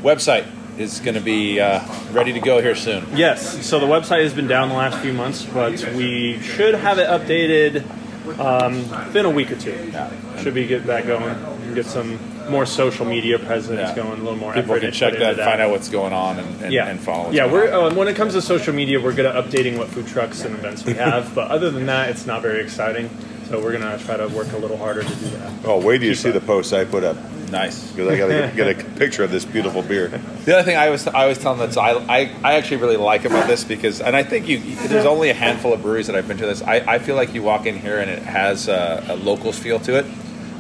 website 0.03 0.47
is 0.79 1.01
going 1.01 1.15
to 1.17 1.21
be 1.21 1.61
uh, 1.61 1.81
ready 2.13 2.33
to 2.33 2.41
go 2.41 2.63
here 2.63 2.75
soon. 2.75 3.05
Yes. 3.15 3.67
So 3.67 3.79
the 3.81 3.87
website 3.87 4.23
has 4.23 4.33
been 4.33 4.47
down 4.47 4.69
the 4.71 4.75
last 4.77 4.99
few 5.01 5.13
months, 5.13 5.45
but 5.45 5.73
we 5.95 6.41
should 6.41 6.75
have 6.75 6.99
it 6.99 7.07
updated 7.09 7.85
um, 8.39 8.77
within 9.07 9.27
a 9.27 9.31
week 9.31 9.51
or 9.51 9.57
two. 9.57 9.93
Should 10.43 10.55
be 10.55 10.67
get 10.67 10.87
that 10.87 11.07
going 11.07 11.25
and 11.25 11.75
get 11.75 11.85
some 11.87 12.19
more 12.49 12.65
social 12.67 13.05
media 13.05 13.39
presence 13.39 13.79
Yeah. 13.79 13.95
going, 13.95 14.13
a 14.21 14.23
little 14.23 14.37
more 14.37 14.55
People 14.55 14.79
can 14.81 14.93
check 14.93 15.13
into 15.15 15.25
that, 15.25 15.37
find 15.37 15.61
out 15.61 15.71
what's 15.71 15.89
going 15.89 16.13
on, 16.13 16.39
and, 16.39 16.63
and, 16.63 16.73
yeah, 16.73 16.87
and 16.89 16.99
follow. 16.99 17.31
yeah. 17.31 17.51
We're 17.51 17.71
uh, 17.73 17.93
when 17.95 18.09
it 18.09 18.17
comes 18.17 18.33
to 18.35 18.43
social 18.43 18.73
media, 18.75 19.01
we're 19.01 19.13
good 19.13 19.27
at 19.27 19.35
updating 19.35 19.77
what 19.77 19.89
food 19.89 20.07
trucks 20.07 20.45
and 20.45 20.55
events 20.55 20.85
we 20.85 20.95
have. 20.95 21.35
but 21.35 21.51
other 21.51 21.71
than 21.71 21.87
that, 21.87 22.09
it's 22.11 22.27
not 22.27 22.41
very 22.43 22.61
exciting. 22.63 23.11
So 23.51 23.61
we're 23.61 23.73
gonna 23.73 23.99
try 23.99 24.17
to 24.17 24.29
work 24.29 24.53
a 24.53 24.59
little 24.59 24.77
harder 24.77 25.03
to 25.03 25.09
do 25.09 25.27
that. 25.31 25.53
Oh, 25.65 25.85
wait 25.85 25.99
till 25.99 26.07
you 26.07 26.15
see 26.15 26.31
the 26.31 26.41
posts 26.41 26.73
I 26.73 26.85
put 26.85 27.03
up 27.03 27.17
nice. 27.51 27.91
because 27.91 28.09
I 28.09 28.17
got 28.17 28.29
to 28.29 28.53
get 28.55 28.81
a 28.81 28.85
picture 28.99 29.25
of 29.25 29.33
this 29.33 29.45
beautiful 29.45 29.83
beer. 29.83 30.07
The 30.45 30.55
other 30.55 30.63
thing 30.63 30.77
I 30.77 30.89
was 30.89 31.09
I 31.09 31.27
was 31.27 31.37
telling 31.37 31.59
that 31.59 31.77
I, 31.77 31.95
I 31.97 32.37
I 32.45 32.53
actually 32.55 32.77
really 32.77 32.97
like 32.97 33.25
about 33.25 33.49
this 33.49 33.65
because 33.65 34.01
and 34.01 34.15
I 34.15 34.23
think 34.23 34.47
you 34.47 34.61
there's 34.87 35.05
only 35.05 35.31
a 35.31 35.35
handful 35.35 35.73
of 35.73 35.83
breweries 35.83 36.07
that 36.07 36.15
I've 36.15 36.29
been 36.29 36.39
to 36.39 36.47
this. 36.47 36.63
I, 36.63 36.77
I 36.77 36.99
feel 37.01 37.17
like 37.17 37.35
you 37.35 37.43
walk 37.43 37.67
in 37.67 37.77
here 37.77 37.99
and 37.99 38.09
it 38.09 38.23
has 38.23 38.69
a, 38.69 39.05
a 39.09 39.17
locals 39.17 39.59
feel 39.59 39.81
to 39.81 39.99
it, 39.99 40.07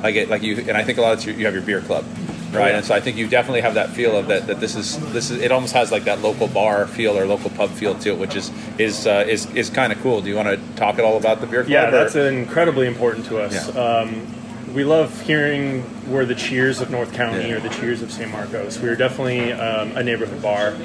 like 0.02 0.16
it 0.16 0.28
like 0.28 0.42
you 0.42 0.56
and 0.58 0.72
I 0.72 0.82
think 0.82 0.98
a 0.98 1.02
lot 1.02 1.12
of 1.12 1.18
it's 1.18 1.26
your, 1.26 1.36
you 1.36 1.44
have 1.44 1.54
your 1.54 1.62
beer 1.62 1.82
club, 1.82 2.04
right? 2.52 2.74
And 2.74 2.84
so 2.84 2.94
I 2.94 3.00
think 3.00 3.16
you 3.16 3.28
definitely 3.28 3.60
have 3.62 3.74
that 3.74 3.90
feel 3.90 4.16
of 4.16 4.28
that 4.28 4.46
that 4.46 4.60
this 4.60 4.76
is 4.76 4.98
this 5.12 5.30
is 5.30 5.40
it 5.40 5.52
almost 5.52 5.72
has 5.74 5.90
like 5.92 6.04
that 6.04 6.20
local 6.20 6.48
bar 6.48 6.86
feel 6.86 7.18
or 7.18 7.26
local 7.26 7.50
pub 7.50 7.70
feel 7.70 7.94
to 8.00 8.10
it, 8.10 8.18
which 8.18 8.36
is 8.36 8.50
is 8.78 9.06
uh, 9.06 9.24
is 9.28 9.46
is 9.54 9.70
kind 9.70 9.92
of 9.92 10.00
cool. 10.02 10.20
Do 10.20 10.28
you 10.28 10.36
want 10.36 10.48
to 10.48 10.76
talk 10.76 10.98
at 10.98 11.04
all 11.04 11.16
about 11.16 11.40
the 11.40 11.46
beer 11.46 11.62
club? 11.62 11.70
Yeah, 11.70 11.88
or- 11.88 11.90
that's 11.90 12.14
incredibly 12.16 12.86
important 12.86 13.26
to 13.26 13.38
us. 13.40 13.74
Yeah. 13.74 13.80
Um, 13.80 14.26
we 14.74 14.84
love 14.84 15.20
hearing 15.22 15.84
we're 16.08 16.24
the 16.24 16.34
cheers 16.36 16.80
of 16.80 16.90
North 16.90 17.12
County 17.12 17.48
Yeah. 17.48 17.56
or 17.56 17.60
the 17.60 17.70
cheers 17.70 18.02
of 18.02 18.12
San 18.12 18.30
Marcos. 18.30 18.78
We're 18.78 18.94
definitely 18.94 19.52
um, 19.52 19.96
a 19.96 20.02
neighborhood 20.02 20.40
bar. 20.42 20.76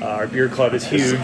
Uh, 0.00 0.04
our 0.06 0.26
beer 0.26 0.48
club 0.48 0.74
is 0.74 0.84
huge. 0.84 1.20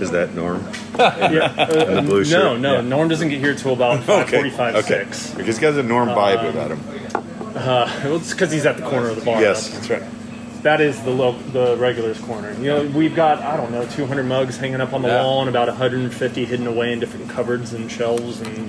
Is 0.00 0.10
that 0.10 0.34
Norm? 0.34 0.66
yeah, 0.98 1.54
uh, 1.56 2.00
no, 2.02 2.56
no. 2.56 2.74
Yeah. 2.74 2.80
Norm 2.80 3.08
doesn't 3.08 3.28
get 3.28 3.38
here 3.38 3.54
till 3.54 3.72
about 3.72 4.02
five 4.04 4.28
forty-five, 4.28 4.74
Okay. 4.76 5.04
six. 5.04 5.32
Because 5.34 5.58
he 5.58 5.64
has 5.64 5.76
a 5.76 5.82
Norm 5.84 6.08
vibe 6.08 6.48
about 6.50 6.72
him. 6.72 6.80
Well, 7.54 8.16
it's 8.16 8.32
because 8.32 8.50
he's 8.52 8.66
at 8.66 8.76
the 8.76 8.82
corner 8.82 9.08
of 9.10 9.16
the 9.16 9.24
bar. 9.24 9.40
Yes. 9.40 9.68
That's 9.70 9.90
right. 9.90 10.02
that 10.62 10.80
is 10.80 11.00
the 11.02 11.10
lo- 11.10 11.38
the 11.52 11.76
regulars 11.76 12.18
corner. 12.20 12.52
You 12.54 12.64
know, 12.64 12.82
we've 12.86 13.14
got 13.14 13.38
I 13.40 13.56
don't 13.56 13.70
know 13.70 13.86
200 13.86 14.24
mugs 14.24 14.56
hanging 14.56 14.80
up 14.80 14.92
on 14.92 15.02
the 15.02 15.08
Yeah. 15.08 15.22
wall 15.22 15.40
and 15.40 15.48
about 15.48 15.68
150 15.68 16.44
hidden 16.44 16.66
away 16.66 16.92
in 16.92 17.00
different 17.00 17.28
cupboards 17.30 17.72
and 17.72 17.90
shelves 17.90 18.40
and 18.40 18.68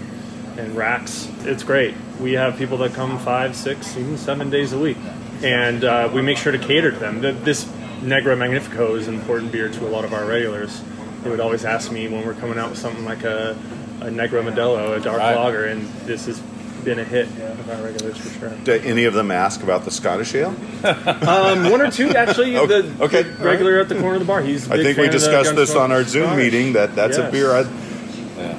and 0.57 0.75
racks. 0.77 1.27
It's 1.43 1.63
great. 1.63 1.93
We 2.21 2.33
have 2.33 2.57
people 2.57 2.77
that 2.77 2.93
come 2.93 3.17
five, 3.19 3.55
six, 3.55 3.97
even 3.97 4.17
seven 4.17 4.49
days 4.49 4.71
a 4.71 4.79
week, 4.79 4.97
and 5.43 5.83
uh, 5.83 6.09
we 6.13 6.21
make 6.21 6.37
sure 6.37 6.51
to 6.53 6.57
cater 6.57 6.91
to 6.91 6.97
them. 6.97 7.19
The, 7.21 7.33
this 7.33 7.69
Negra 8.01 8.37
Magnifico 8.37 8.95
is 8.95 9.07
an 9.09 9.15
important 9.15 9.51
beer 9.51 9.67
to 9.69 9.87
a 9.87 9.89
lot 9.89 10.05
of 10.05 10.13
our 10.13 10.25
regulars. 10.25 10.81
They 11.23 11.29
would 11.29 11.41
always 11.41 11.65
ask 11.65 11.91
me 11.91 12.07
when 12.07 12.25
we're 12.25 12.35
coming 12.35 12.57
out 12.57 12.69
with 12.69 12.79
something 12.79 13.03
like 13.03 13.23
a, 13.23 13.57
a 14.01 14.09
Negra 14.11 14.43
Modelo, 14.43 14.95
a 14.95 14.99
dark 15.01 15.17
Right. 15.19 15.35
lager, 15.35 15.65
and 15.65 15.87
this 16.05 16.27
has 16.27 16.39
been 16.85 16.99
a 16.99 17.03
hit 17.03 17.27
of 17.27 17.69
our 17.69 17.83
regulars 17.83 18.17
for 18.17 18.39
sure. 18.39 18.49
Do 18.63 18.73
any 18.73 19.03
of 19.05 19.13
them 19.13 19.31
ask 19.31 19.61
about 19.63 19.83
the 19.85 19.91
Scottish 19.91 20.33
ale? 20.35 20.55
Um, 21.05 21.71
one 21.71 21.81
or 21.81 21.89
two 21.91 22.09
actually. 22.09 22.55
Okay, 22.57 22.81
the, 22.81 23.03
okay, 23.05 23.23
the 23.23 23.43
regular 23.43 23.79
at 23.79 23.89
the 23.89 23.95
corner 23.95 24.13
of 24.15 24.19
the 24.19 24.25
bar. 24.25 24.41
He's. 24.41 24.69
a 24.69 24.73
I 24.73 24.77
big 24.77 24.85
think 24.85 24.97
we 24.97 25.03
fan 25.05 25.15
of 25.15 25.19
discussed 25.21 25.55
this 25.55 25.75
on 25.75 25.91
our 25.91 26.03
Zoom 26.03 26.25
Scottish. 26.25 26.43
meeting 26.43 26.73
that 26.73 26.95
that's 26.95 27.17
a 27.17 27.29
beer 27.31 27.51
I, 27.51 27.65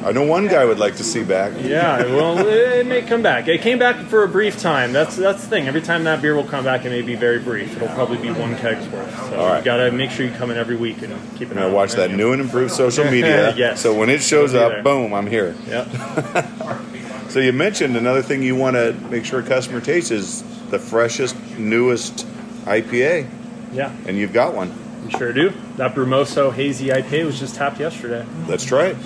I 0.07 0.13
know 0.13 0.23
one 0.25 0.49
guy 0.49 0.65
would 0.65 0.79
like 0.79 0.97
to 0.97 1.05
see 1.05 1.23
back. 1.23 1.53
Yeah, 1.61 2.03
well, 2.07 2.39
it 2.47 2.87
may 2.87 3.03
come 3.03 3.23
back. 3.23 3.47
It 3.47 3.61
came 3.61 3.79
back 3.79 3.97
for 4.07 4.23
a 4.25 4.29
brief 4.29 4.59
time. 4.59 4.93
That's 4.93 5.17
that's 5.17 5.43
the 5.43 5.49
thing. 5.49 5.69
Every 5.69 5.83
time 5.83 6.05
that 6.05 6.23
beer 6.23 6.35
will 6.35 6.45
come 6.45 6.65
back, 6.65 6.85
it 6.85 6.91
may 6.91 7.03
be 7.03 7.15
very 7.15 7.39
brief. 7.39 7.77
It'll 7.77 7.89
probably 7.89 8.19
be 8.19 8.31
one 8.31 8.57
keg's 8.57 8.87
worth. 8.89 9.15
So 9.31 9.39
All 9.39 9.47
right. 9.49 9.59
you 9.59 9.65
gotta 9.65 9.93
make 9.93 10.11
sure 10.11 10.27
you 10.27 10.33
come 10.33 10.51
in 10.51 10.57
every 10.57 10.77
week 10.77 11.03
and 11.03 11.13
keep 11.37 11.51
an 11.51 11.59
And 11.59 11.67
eye 11.67 11.69
I 11.69 11.73
watch 11.73 11.93
that 11.93 12.11
new 12.11 12.33
and 12.33 12.41
improved 12.43 12.73
social 12.73 13.05
media. 13.05 13.55
Yes. 13.57 13.81
So 13.81 13.95
when 13.95 14.09
it 14.11 14.23
shows 14.23 14.55
up, 14.55 14.73
there. 14.73 14.83
boom, 14.83 15.13
I'm 15.13 15.27
here. 15.27 15.55
Yep. 15.67 15.89
So 17.29 17.41
you 17.41 17.53
mentioned 17.53 17.97
another 17.97 18.23
thing 18.23 18.43
you 18.43 18.57
want 18.57 18.77
to 18.77 18.93
make 19.11 19.25
sure 19.25 19.41
a 19.41 19.43
customer 19.43 19.81
tastes 19.81 20.11
is 20.11 20.43
the 20.71 20.79
freshest, 20.79 21.37
newest 21.59 22.27
IPA, 22.65 23.29
Yeah, 23.73 23.95
and 24.07 24.17
you've 24.17 24.33
got 24.33 24.55
one. 24.55 24.73
we 25.05 25.11
sure 25.11 25.33
do. 25.33 25.53
That 25.77 25.95
Brumoso 25.95 26.53
Hazy 26.53 26.89
IPA 26.89 27.27
was 27.27 27.39
just 27.39 27.57
tapped 27.57 27.79
yesterday. 27.79 28.25
Let's 28.49 28.65
try 28.65 28.87
it. 28.87 28.97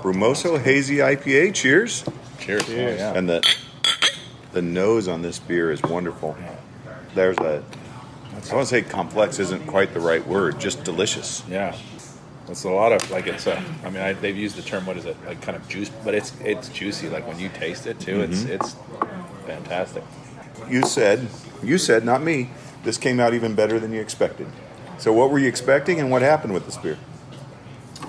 Brumoso 0.00 0.60
Hazy 0.60 0.96
IPA. 0.96 1.54
Cheers. 1.54 2.04
Cheers. 2.40 2.64
Oh, 2.68 2.72
yeah. 2.72 3.14
And 3.14 3.28
the 3.28 3.56
the 4.52 4.60
nose 4.62 5.08
on 5.08 5.22
this 5.22 5.38
beer 5.38 5.70
is 5.72 5.80
wonderful. 5.82 6.36
There's 7.14 7.38
a 7.38 7.62
I 8.50 8.54
want 8.54 8.66
to 8.66 8.66
say 8.66 8.82
complex 8.82 9.38
isn't 9.38 9.66
quite 9.66 9.94
the 9.94 10.00
right 10.00 10.26
word, 10.26 10.58
just 10.58 10.82
delicious. 10.84 11.42
Yeah, 11.48 11.76
it's 12.48 12.64
a 12.64 12.70
lot 12.70 12.92
of 12.92 13.10
like 13.10 13.26
it's. 13.26 13.46
A, 13.46 13.62
I 13.84 13.90
mean, 13.90 14.02
I, 14.02 14.12
they've 14.12 14.36
used 14.36 14.56
the 14.56 14.62
term 14.62 14.86
what 14.86 14.96
is 14.96 15.04
it 15.04 15.16
like 15.26 15.40
kind 15.42 15.56
of 15.56 15.66
juice, 15.68 15.90
but 16.04 16.14
it's 16.14 16.32
it's 16.40 16.68
juicy. 16.68 17.08
Like 17.08 17.26
when 17.26 17.38
you 17.38 17.48
taste 17.48 17.86
it 17.86 18.00
too, 18.00 18.20
it's 18.20 18.42
mm-hmm. 18.42 18.52
it's 18.52 18.76
fantastic. 19.46 20.04
You 20.68 20.82
said, 20.82 21.26
you 21.62 21.78
said, 21.78 22.04
not 22.04 22.22
me. 22.22 22.50
This 22.84 22.98
came 22.98 23.20
out 23.20 23.34
even 23.34 23.54
better 23.54 23.78
than 23.78 23.92
you 23.92 24.00
expected. 24.00 24.46
So 24.98 25.12
what 25.12 25.30
were 25.30 25.38
you 25.38 25.48
expecting, 25.48 26.00
and 26.00 26.10
what 26.10 26.22
happened 26.22 26.52
with 26.54 26.66
this 26.66 26.76
beer? 26.76 26.98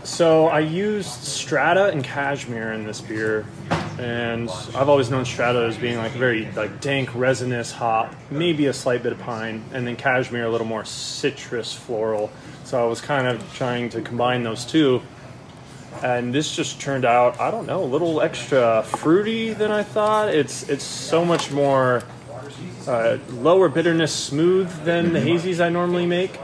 So 0.03 0.47
I 0.47 0.59
used 0.59 1.09
Strata 1.23 1.87
and 1.87 2.03
Cashmere 2.03 2.73
in 2.73 2.83
this 2.83 3.01
beer, 3.01 3.45
and 3.99 4.49
I've 4.75 4.89
always 4.89 5.09
known 5.09 5.25
Strata 5.25 5.65
as 5.65 5.77
being 5.77 5.97
like 5.97 6.11
very 6.11 6.49
like 6.51 6.81
dank 6.81 7.13
resinous 7.13 7.71
hop, 7.71 8.13
maybe 8.31 8.65
a 8.65 8.73
slight 8.73 9.03
bit 9.03 9.11
of 9.11 9.19
pine, 9.19 9.63
and 9.73 9.85
then 9.85 9.95
Cashmere 9.95 10.45
a 10.45 10.49
little 10.49 10.67
more 10.67 10.85
citrus 10.85 11.73
floral. 11.73 12.31
So 12.63 12.83
I 12.83 12.87
was 12.87 13.01
kind 13.01 13.27
of 13.27 13.53
trying 13.53 13.89
to 13.89 14.01
combine 14.01 14.43
those 14.43 14.65
two, 14.65 15.01
and 16.01 16.33
this 16.33 16.55
just 16.55 16.81
turned 16.81 17.05
out 17.05 17.39
I 17.39 17.51
don't 17.51 17.67
know 17.67 17.83
a 17.83 17.85
little 17.85 18.21
extra 18.21 18.83
fruity 18.83 19.53
than 19.53 19.71
I 19.71 19.83
thought. 19.83 20.29
It's 20.29 20.67
it's 20.69 20.83
so 20.83 21.23
much 21.23 21.51
more 21.51 22.03
uh, 22.87 23.17
lower 23.29 23.69
bitterness, 23.69 24.13
smooth 24.13 24.71
than 24.83 25.13
the 25.13 25.19
hazies 25.19 25.63
I 25.63 25.69
normally 25.69 26.05
make. 26.05 26.37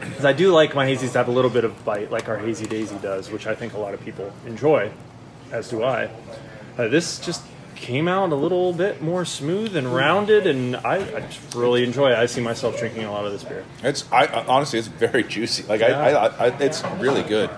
Because 0.00 0.24
I 0.24 0.32
do 0.32 0.52
like 0.52 0.74
my 0.74 0.86
hazies 0.86 1.12
to 1.12 1.18
have 1.18 1.28
a 1.28 1.32
little 1.32 1.50
bit 1.50 1.64
of 1.64 1.84
bite, 1.84 2.10
like 2.10 2.28
our 2.28 2.38
hazy 2.38 2.66
daisy 2.66 2.96
does, 2.98 3.30
which 3.30 3.46
I 3.46 3.54
think 3.54 3.74
a 3.74 3.78
lot 3.78 3.92
of 3.92 4.00
people 4.00 4.32
enjoy, 4.46 4.90
as 5.52 5.68
do 5.68 5.84
I. 5.84 6.10
Uh, 6.80 6.88
this 6.88 7.18
just 7.18 7.42
came 7.76 8.08
out 8.08 8.32
a 8.32 8.34
little 8.34 8.72
bit 8.72 9.02
more 9.02 9.26
smooth 9.26 9.76
and 9.76 9.94
rounded, 9.94 10.46
and 10.46 10.76
I, 10.76 10.96
I 10.96 11.20
just 11.20 11.54
really 11.54 11.84
enjoy 11.84 12.10
it. 12.10 12.16
I 12.16 12.24
see 12.24 12.40
myself 12.40 12.78
drinking 12.78 13.04
a 13.04 13.12
lot 13.12 13.26
of 13.26 13.32
this 13.32 13.44
beer. 13.44 13.64
It's 13.82 14.10
I 14.10 14.26
honestly, 14.46 14.78
it's 14.78 14.88
very 14.88 15.22
juicy. 15.22 15.64
Like 15.64 15.82
Yeah. 15.82 16.00
I, 16.00 16.10
I, 16.10 16.46
I, 16.48 16.58
it's 16.58 16.82
really 16.98 17.22
good. 17.22 17.50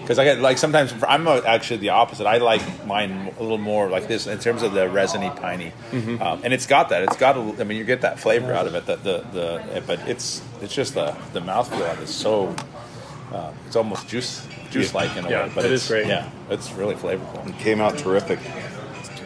Because 0.00 0.18
I 0.18 0.24
get 0.24 0.40
like 0.40 0.58
sometimes 0.58 0.92
I'm 1.06 1.28
actually 1.28 1.78
the 1.78 1.90
opposite. 1.90 2.26
I 2.26 2.38
like 2.38 2.62
mine 2.84 3.32
a 3.38 3.42
little 3.42 3.58
more 3.58 3.88
like 3.88 4.08
this 4.08 4.26
in 4.26 4.38
terms 4.40 4.62
of 4.62 4.72
the 4.72 4.88
resiny, 4.88 5.30
piney, 5.30 5.72
um, 5.92 6.40
and 6.42 6.52
it's 6.52 6.66
got 6.66 6.88
that. 6.88 7.04
It's 7.04 7.16
got. 7.16 7.36
A, 7.36 7.60
I 7.60 7.64
mean, 7.64 7.78
you 7.78 7.84
get 7.84 8.00
that 8.00 8.18
flavor 8.18 8.52
out 8.52 8.66
of 8.66 8.74
it. 8.74 8.86
That 8.86 9.04
the 9.04 9.24
the 9.32 9.82
but 9.86 10.00
it's 10.08 10.42
it's 10.60 10.74
just 10.74 10.94
the 10.94 11.16
the 11.32 11.40
mouthfeel 11.40 11.90
of 11.90 12.00
it 12.00 12.02
is 12.02 12.10
so. 12.14 12.54
Uh, 13.32 13.52
it's 13.66 13.76
almost 13.76 14.06
juice 14.06 14.46
juice 14.70 14.94
like 14.94 15.16
in 15.16 15.24
a 15.26 15.30
Yeah, 15.30 15.46
way. 15.46 15.52
But 15.54 15.64
it 15.66 15.72
it's 15.72 15.84
is 15.84 15.88
great. 15.88 16.06
Yeah, 16.06 16.28
it's 16.50 16.72
really 16.72 16.94
flavorful. 16.94 17.48
It 17.48 17.58
came 17.58 17.80
out 17.80 17.96
terrific. 17.98 18.38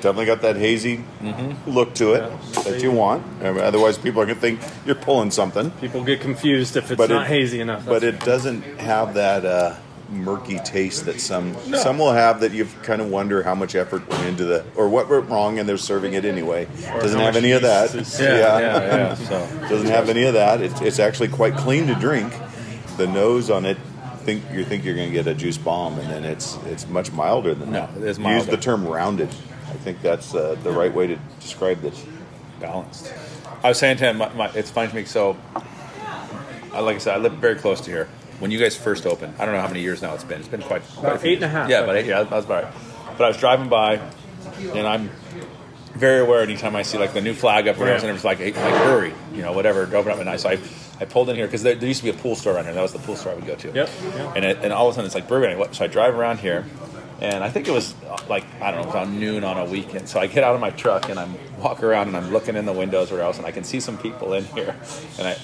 Definitely 0.01 0.27
got 0.27 0.43
that 0.43 0.57
hazy 0.57 0.99
Mm-hmm. 1.21 1.71
look 1.71 1.93
to 1.95 2.13
it 2.15 2.31
that 2.65 2.83
you 2.83 2.93
want. 2.93 3.25
Otherwise, 3.43 3.99
people 3.99 4.23
are 4.23 4.27
going 4.27 4.37
to 4.37 4.41
think 4.41 4.61
you're 4.87 4.95
pulling 4.95 5.33
something. 5.33 5.73
People 5.73 6.05
get 6.05 6.21
confused 6.21 6.77
if 6.77 6.91
it's 6.93 6.97
But 6.99 7.11
not 7.11 7.23
it- 7.25 7.29
hazy 7.29 7.61
enough. 7.61 7.85
But 7.85 8.03
That's- 8.03 8.23
it 8.23 8.25
doesn't 8.25 8.63
have 8.79 9.15
that 9.15 9.45
uh, 9.45 9.75
murky 10.11 10.59
taste 10.61 11.05
that 11.07 11.21
some 11.21 11.57
some 11.75 11.99
will 11.99 12.13
have. 12.13 12.41
That 12.43 12.53
you 12.53 12.69
kind 12.85 13.03
of 13.03 13.09
wonder 13.11 13.43
how 13.43 13.57
much 13.57 13.75
effort 13.75 14.09
went 14.09 14.25
into 14.27 14.45
the 14.45 14.65
or 14.77 14.89
what 14.89 15.09
went 15.09 15.29
wrong, 15.29 15.59
and 15.59 15.69
they're 15.69 15.77
serving 15.77 16.13
it 16.15 16.25
anyway. 16.25 16.69
Doesn't 17.01 17.19
have 17.19 17.35
any 17.35 17.51
of 17.51 17.63
that. 17.63 17.93
yeast 17.93 18.15
is- 18.15 18.21
yeah, 18.21 18.59
yeah. 18.61 19.15
So 19.17 19.49
Doesn't 19.69 19.89
have 19.89 20.09
any 20.09 20.23
of 20.27 20.35
that. 20.35 20.61
It's, 20.63 20.81
it's 20.81 20.99
actually 21.01 21.29
quite 21.29 21.57
clean 21.57 21.89
to 21.89 21.97
drink. 21.97 22.33
The 22.99 23.09
nose 23.09 23.51
on 23.51 23.67
it, 23.67 23.79
think 24.29 24.45
you 24.53 24.63
think 24.65 24.85
you're 24.85 24.95
going 24.95 25.09
to 25.09 25.13
get 25.15 25.27
a 25.27 25.35
juice 25.35 25.57
bomb, 25.57 25.99
and 25.99 26.11
then 26.11 26.25
it's 26.25 26.59
it's 26.67 26.87
much 26.89 27.11
milder 27.13 27.55
than 27.55 27.71
No, 27.73 27.87
that. 27.87 27.97
it 27.97 28.03
is 28.03 28.19
Use 28.19 28.45
the 28.47 28.59
term 28.59 28.87
rounded. 28.87 29.29
I 29.29 29.73
think 29.85 30.03
that's 30.03 30.35
uh, 30.35 30.55
the 30.63 30.71
right 30.71 30.93
way 30.93 31.07
to 31.07 31.17
describe 31.41 31.81
this. 31.81 32.05
balanced. 32.61 33.13
I 33.63 33.69
was 33.71 33.79
saying 33.79 33.97
to 33.99 34.05
him, 34.05 34.19
my, 34.19 34.29
my, 34.35 34.51
it's 34.55 34.71
funny 34.71 34.89
to 34.91 34.95
me. 34.95 35.05
So, 35.07 35.37
I, 36.75 36.81
like 36.81 36.97
I 36.97 36.99
said, 36.99 37.15
I 37.15 37.19
live 37.19 37.33
very 37.35 37.55
close 37.57 37.81
to 37.83 37.91
here. 37.91 38.09
When 38.39 38.51
you 38.51 38.59
guys 38.59 38.77
first 38.77 39.07
opened, 39.07 39.35
I 39.39 39.45
don't 39.47 39.55
know 39.55 39.61
how 39.61 39.67
many 39.69 39.81
years 39.81 40.01
now 40.03 40.15
it's 40.15 40.25
been. 40.25 40.41
It's 40.41 40.49
been 40.49 40.63
quite, 40.63 40.83
quite 40.83 41.15
a 41.17 41.19
few 41.19 41.31
eight 41.31 41.35
and 41.37 41.45
a 41.45 41.49
half, 41.49 41.69
Yeah, 41.71 41.83
I 41.83 41.87
but 41.87 41.97
eight, 41.97 42.07
yeah, 42.07 42.23
that's 42.23 42.45
about 42.47 42.65
right. 42.65 42.75
But 43.17 43.25
I 43.25 43.29
was 43.29 43.37
driving 43.39 43.69
by, 43.69 44.01
and 44.75 44.87
I'm 44.87 45.11
very 45.95 46.21
aware 46.21 46.43
anytime 46.43 46.77
I 46.77 46.83
see 46.83 46.99
like 46.99 47.15
the 47.15 47.21
new 47.21 47.35
flag 47.35 47.67
up 47.67 47.79
where 47.79 47.89
Yeah. 47.97 48.01
and 48.07 48.15
it's 48.15 48.25
like, 48.25 48.39
hey, 48.39 48.53
like 48.53 48.83
brewery, 48.85 49.13
you 49.35 49.43
know, 49.43 49.53
whatever, 49.53 49.83
open 49.97 50.13
up 50.13 50.19
at 50.19 50.27
night. 50.27 50.41
So 50.41 50.51
I, 50.51 50.59
I 51.01 51.05
pulled 51.05 51.31
in 51.31 51.37
here 51.37 51.47
because 51.47 51.63
there, 51.63 51.75
there 51.75 51.89
used 51.89 52.01
to 52.03 52.11
be 52.13 52.19
a 52.19 52.21
pool 52.21 52.35
store 52.37 52.55
around 52.55 52.65
here. 52.65 52.75
That 52.75 52.83
was 52.83 52.93
the 52.93 52.99
pool 52.99 53.17
store 53.17 53.33
I 53.33 53.35
would 53.37 53.47
go 53.47 53.55
to. 53.55 53.69
Yep, 53.69 53.89
yep. 54.15 54.37
And 54.37 54.45
it, 54.45 54.59
and 54.63 54.73
all 54.73 54.89
of 54.89 54.93
a 54.93 54.95
sudden 54.95 55.07
it's 55.07 55.15
like 55.15 55.29
brewery. 55.29 55.57
So 55.73 55.85
I 55.85 55.89
drive 55.89 56.15
around 56.15 56.41
here, 56.41 56.65
And 57.21 57.43
I 57.43 57.51
think 57.51 57.67
it 57.69 57.73
was 57.73 57.95
uh, 58.09 58.17
like 58.29 58.45
I 58.61 58.71
don't 58.71 58.81
know, 58.81 58.83
it 58.83 58.87
was 58.87 58.95
on 58.95 59.19
noon 59.21 59.45
on 59.45 59.59
a 59.59 59.65
weekend. 59.65 60.09
So 60.09 60.21
I 60.21 60.27
get 60.27 60.45
out 60.45 60.55
of 60.55 60.61
my 60.61 60.71
truck 60.71 61.09
and 61.09 61.19
I'm 61.19 61.35
walking 61.59 61.85
around 61.85 62.09
and 62.09 62.17
I'm 62.17 62.33
looking 62.33 62.57
in 62.57 62.65
the 62.65 62.73
windows 62.73 63.11
or 63.11 63.21
else, 63.21 63.39
and 63.39 63.47
I 63.47 63.51
can 63.51 63.65
see 63.65 63.81
some 63.81 63.99
people 63.99 64.35
in 64.35 64.45
here. 64.45 64.77
And 65.19 65.27
I 65.29 65.37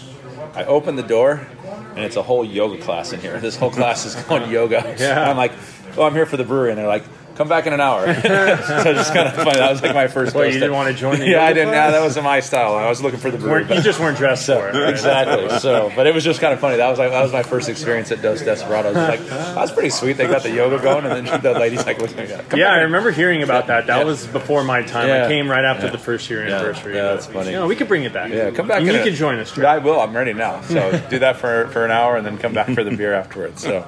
I 0.55 0.65
open 0.67 0.97
the 0.97 1.03
door 1.03 1.47
and 1.95 2.01
it's 2.01 2.17
a 2.17 2.23
whole 2.23 2.45
yoga 2.45 2.81
class 2.83 3.13
in 3.13 3.21
here. 3.21 3.39
This 3.45 3.57
whole 3.57 3.71
class 3.71 4.05
is 4.07 4.15
going 4.15 4.51
yoga. 4.51 4.97
Yeah. 4.99 5.29
I'm 5.29 5.37
like, 5.37 5.53
oh, 5.97 6.05
I'm 6.05 6.15
here 6.15 6.27
for 6.27 6.37
the 6.37 6.45
brewery, 6.45 6.71
and 6.71 6.79
they're 6.79 6.87
like. 6.89 7.05
Come 7.37 7.49
back 7.49 7.67
in 7.67 7.73
an 7.73 7.81
hour. 7.81 8.07
so 8.23 8.23
just 8.95 9.13
kind 9.13 9.27
of 9.27 9.35
funny. 9.35 9.59
That 9.59 9.71
was 9.71 9.83
like 9.83 9.95
my 9.95 10.07
first. 10.07 10.35
Well, 10.35 10.47
you 10.47 10.53
didn't 10.53 10.73
want 10.73 10.89
to 10.89 10.95
join 10.95 11.19
the 11.19 11.27
yeah, 11.29 11.45
I 11.45 11.53
didn't. 11.53 11.71
class? 11.71 11.93
That 11.93 12.01
wasn't 12.03 12.25
my 12.25 12.39
style. 12.41 12.75
I 12.77 12.89
was 12.89 13.03
looking 13.03 13.19
for 13.19 13.31
the 13.31 13.39
brewery. 13.39 13.63
You 13.75 13.83
just 13.83 13.99
weren't 13.99 14.17
dressed 14.17 14.47
for 14.47 14.69
it. 14.69 14.75
right? 14.75 14.89
exactly. 14.91 15.49
So, 15.59 15.91
but 15.97 16.07
it 16.07 16.15
was 16.15 16.23
just 16.23 16.41
kind 16.41 16.53
of 16.55 16.61
funny. 16.61 16.77
That 16.77 16.89
was 16.89 16.99
like 16.99 17.11
that 17.11 17.23
was 17.23 17.33
my 17.33 17.43
first 17.43 17.69
experience 17.69 18.13
at 18.13 18.23
Dos 18.23 18.43
Desperados. 18.43 18.95
Like 18.95 19.27
that's 19.27 19.73
pretty 19.73 19.91
sweet. 19.91 20.13
They 20.17 20.27
got 20.29 20.43
the 20.45 20.51
yoga 20.53 20.81
going, 20.81 21.05
and 21.07 21.27
then 21.27 21.41
the 21.43 21.53
lady's 21.59 21.85
like 21.85 21.99
looking 21.99 22.19
at 22.21 22.53
me. 22.53 22.61
Yeah, 22.61 22.73
I 22.73 22.83
remember 22.83 23.11
hearing 23.11 23.43
about 23.43 23.67
that. 23.67 23.87
That 23.89 23.99
Yeah. 23.99 24.05
was 24.05 24.27
before 24.29 24.63
my 24.63 24.83
time. 24.83 25.09
Yeah. 25.09 25.25
I 25.25 25.29
came 25.29 25.51
right 25.51 25.65
after 25.65 25.87
Yeah. 25.87 25.93
the 25.93 25.99
first 25.99 26.31
year 26.31 26.43
anniversary. 26.45 26.95
Yeah, 26.95 27.15
that's 27.15 27.27
funny. 27.27 27.51
You 27.51 27.57
know, 27.57 27.67
we 27.67 27.75
could 27.77 27.89
bring 27.89 28.05
it 28.05 28.13
back. 28.13 28.31
Yeah, 28.31 28.51
come 28.53 28.69
back. 28.69 28.83
You 28.83 28.95
a- 28.95 29.03
can 29.03 29.15
join 29.15 29.39
us. 29.41 29.51
Trey. 29.51 29.67
I 29.67 29.79
will. 29.79 30.01
I'm 30.01 30.15
ready 30.15 30.33
now. 30.35 30.61
So 30.63 31.03
do 31.11 31.19
that 31.19 31.37
for 31.37 31.67
for 31.69 31.85
an 31.85 31.91
hour, 31.91 32.17
and 32.17 32.25
then 32.25 32.39
come 32.39 32.53
back 32.53 32.71
for 32.71 32.85
the 32.85 32.97
beer 32.97 33.13
afterwards. 33.13 33.63
So 33.63 33.85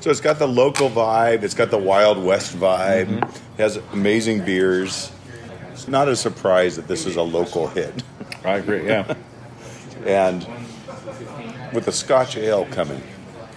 So 0.00 0.10
it's 0.10 0.20
got 0.20 0.38
the 0.38 0.48
local 0.48 0.88
vibe. 0.88 1.42
It's 1.42 1.54
got 1.54 1.70
the 1.70 1.78
Wild 1.78 2.22
West 2.22 2.56
vibe. 2.56 3.06
Mm-hmm. 3.06 3.24
It 3.24 3.62
has 3.62 3.76
amazing 3.92 4.44
beers. 4.44 5.12
It's 5.72 5.88
not 5.88 6.08
a 6.08 6.16
surprise 6.16 6.76
that 6.76 6.88
this 6.88 7.04
is 7.04 7.16
a 7.16 7.22
local 7.22 7.68
hit. 7.68 8.02
I 8.44 8.56
agree. 8.56 8.86
Yeah. 8.86 9.14
And 10.06 10.46
with 11.74 11.84
the 11.84 11.92
Scotch 11.92 12.34
Ale 12.38 12.64
coming, 12.64 13.02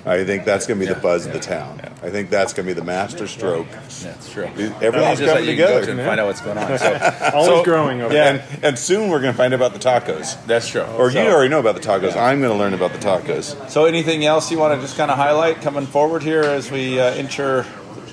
I 0.05 0.25
think 0.25 0.43
that's 0.43 0.67
going 0.67 0.79
to 0.79 0.85
be 0.85 0.91
the 0.93 0.99
buzz 0.99 1.25
of 1.25 1.31
the 1.33 1.39
town. 1.39 1.79
I 2.01 2.09
think 2.09 2.29
that's 2.29 2.51
going 2.51 2.67
to 2.67 2.73
be 2.73 2.77
the 2.79 2.85
master 2.85 3.25
stroke. 3.27 3.67
That's 3.71 4.29
true. 4.29 4.43
Everything's 4.45 5.19
Just 5.19 5.31
coming 5.31 5.35
that 5.35 5.41
you 5.43 5.55
can 5.55 5.57
go 5.57 5.79
together. 5.79 5.85
to 5.85 5.91
and 5.93 6.01
find 6.01 6.19
out 6.19 6.27
what's 6.27 6.41
going 6.41 6.57
on. 6.57 6.77
So 6.77 7.31
Always 7.33 7.47
So- 7.59 7.63
growing 7.63 8.01
over 8.01 8.13
Yeah. 8.13 8.33
there. 8.33 8.45
And, 8.55 8.63
and 8.65 8.79
soon 8.79 9.09
we're 9.09 9.21
going 9.21 9.31
to 9.33 9.37
find 9.37 9.53
out 9.53 9.61
about 9.61 9.73
the 9.73 9.79
tacos. 9.79 10.35
that's 10.45 10.67
true. 10.67 10.81
Or 10.81 11.09
So- 11.09 11.23
you 11.23 11.29
already 11.29 11.49
know 11.49 11.59
about 11.59 11.75
the 11.75 11.81
tacos. 11.81 12.17
I'm 12.17 12.41
going 12.41 12.51
to 12.51 12.57
learn 12.57 12.73
about 12.73 12.91
the 12.91 12.99
tacos. 12.99 13.69
So, 13.69 13.85
anything 13.85 14.25
else 14.25 14.51
you 14.51 14.57
want 14.59 14.75
to 14.75 14.81
just 14.81 14.97
kind 14.97 15.09
of 15.09 15.15
highlight 15.17 15.61
coming 15.61 15.85
forward 15.85 16.21
here 16.23 16.41
as 16.43 16.69
we 16.69 16.99
uh, 16.99 17.05
enter, 17.13 17.65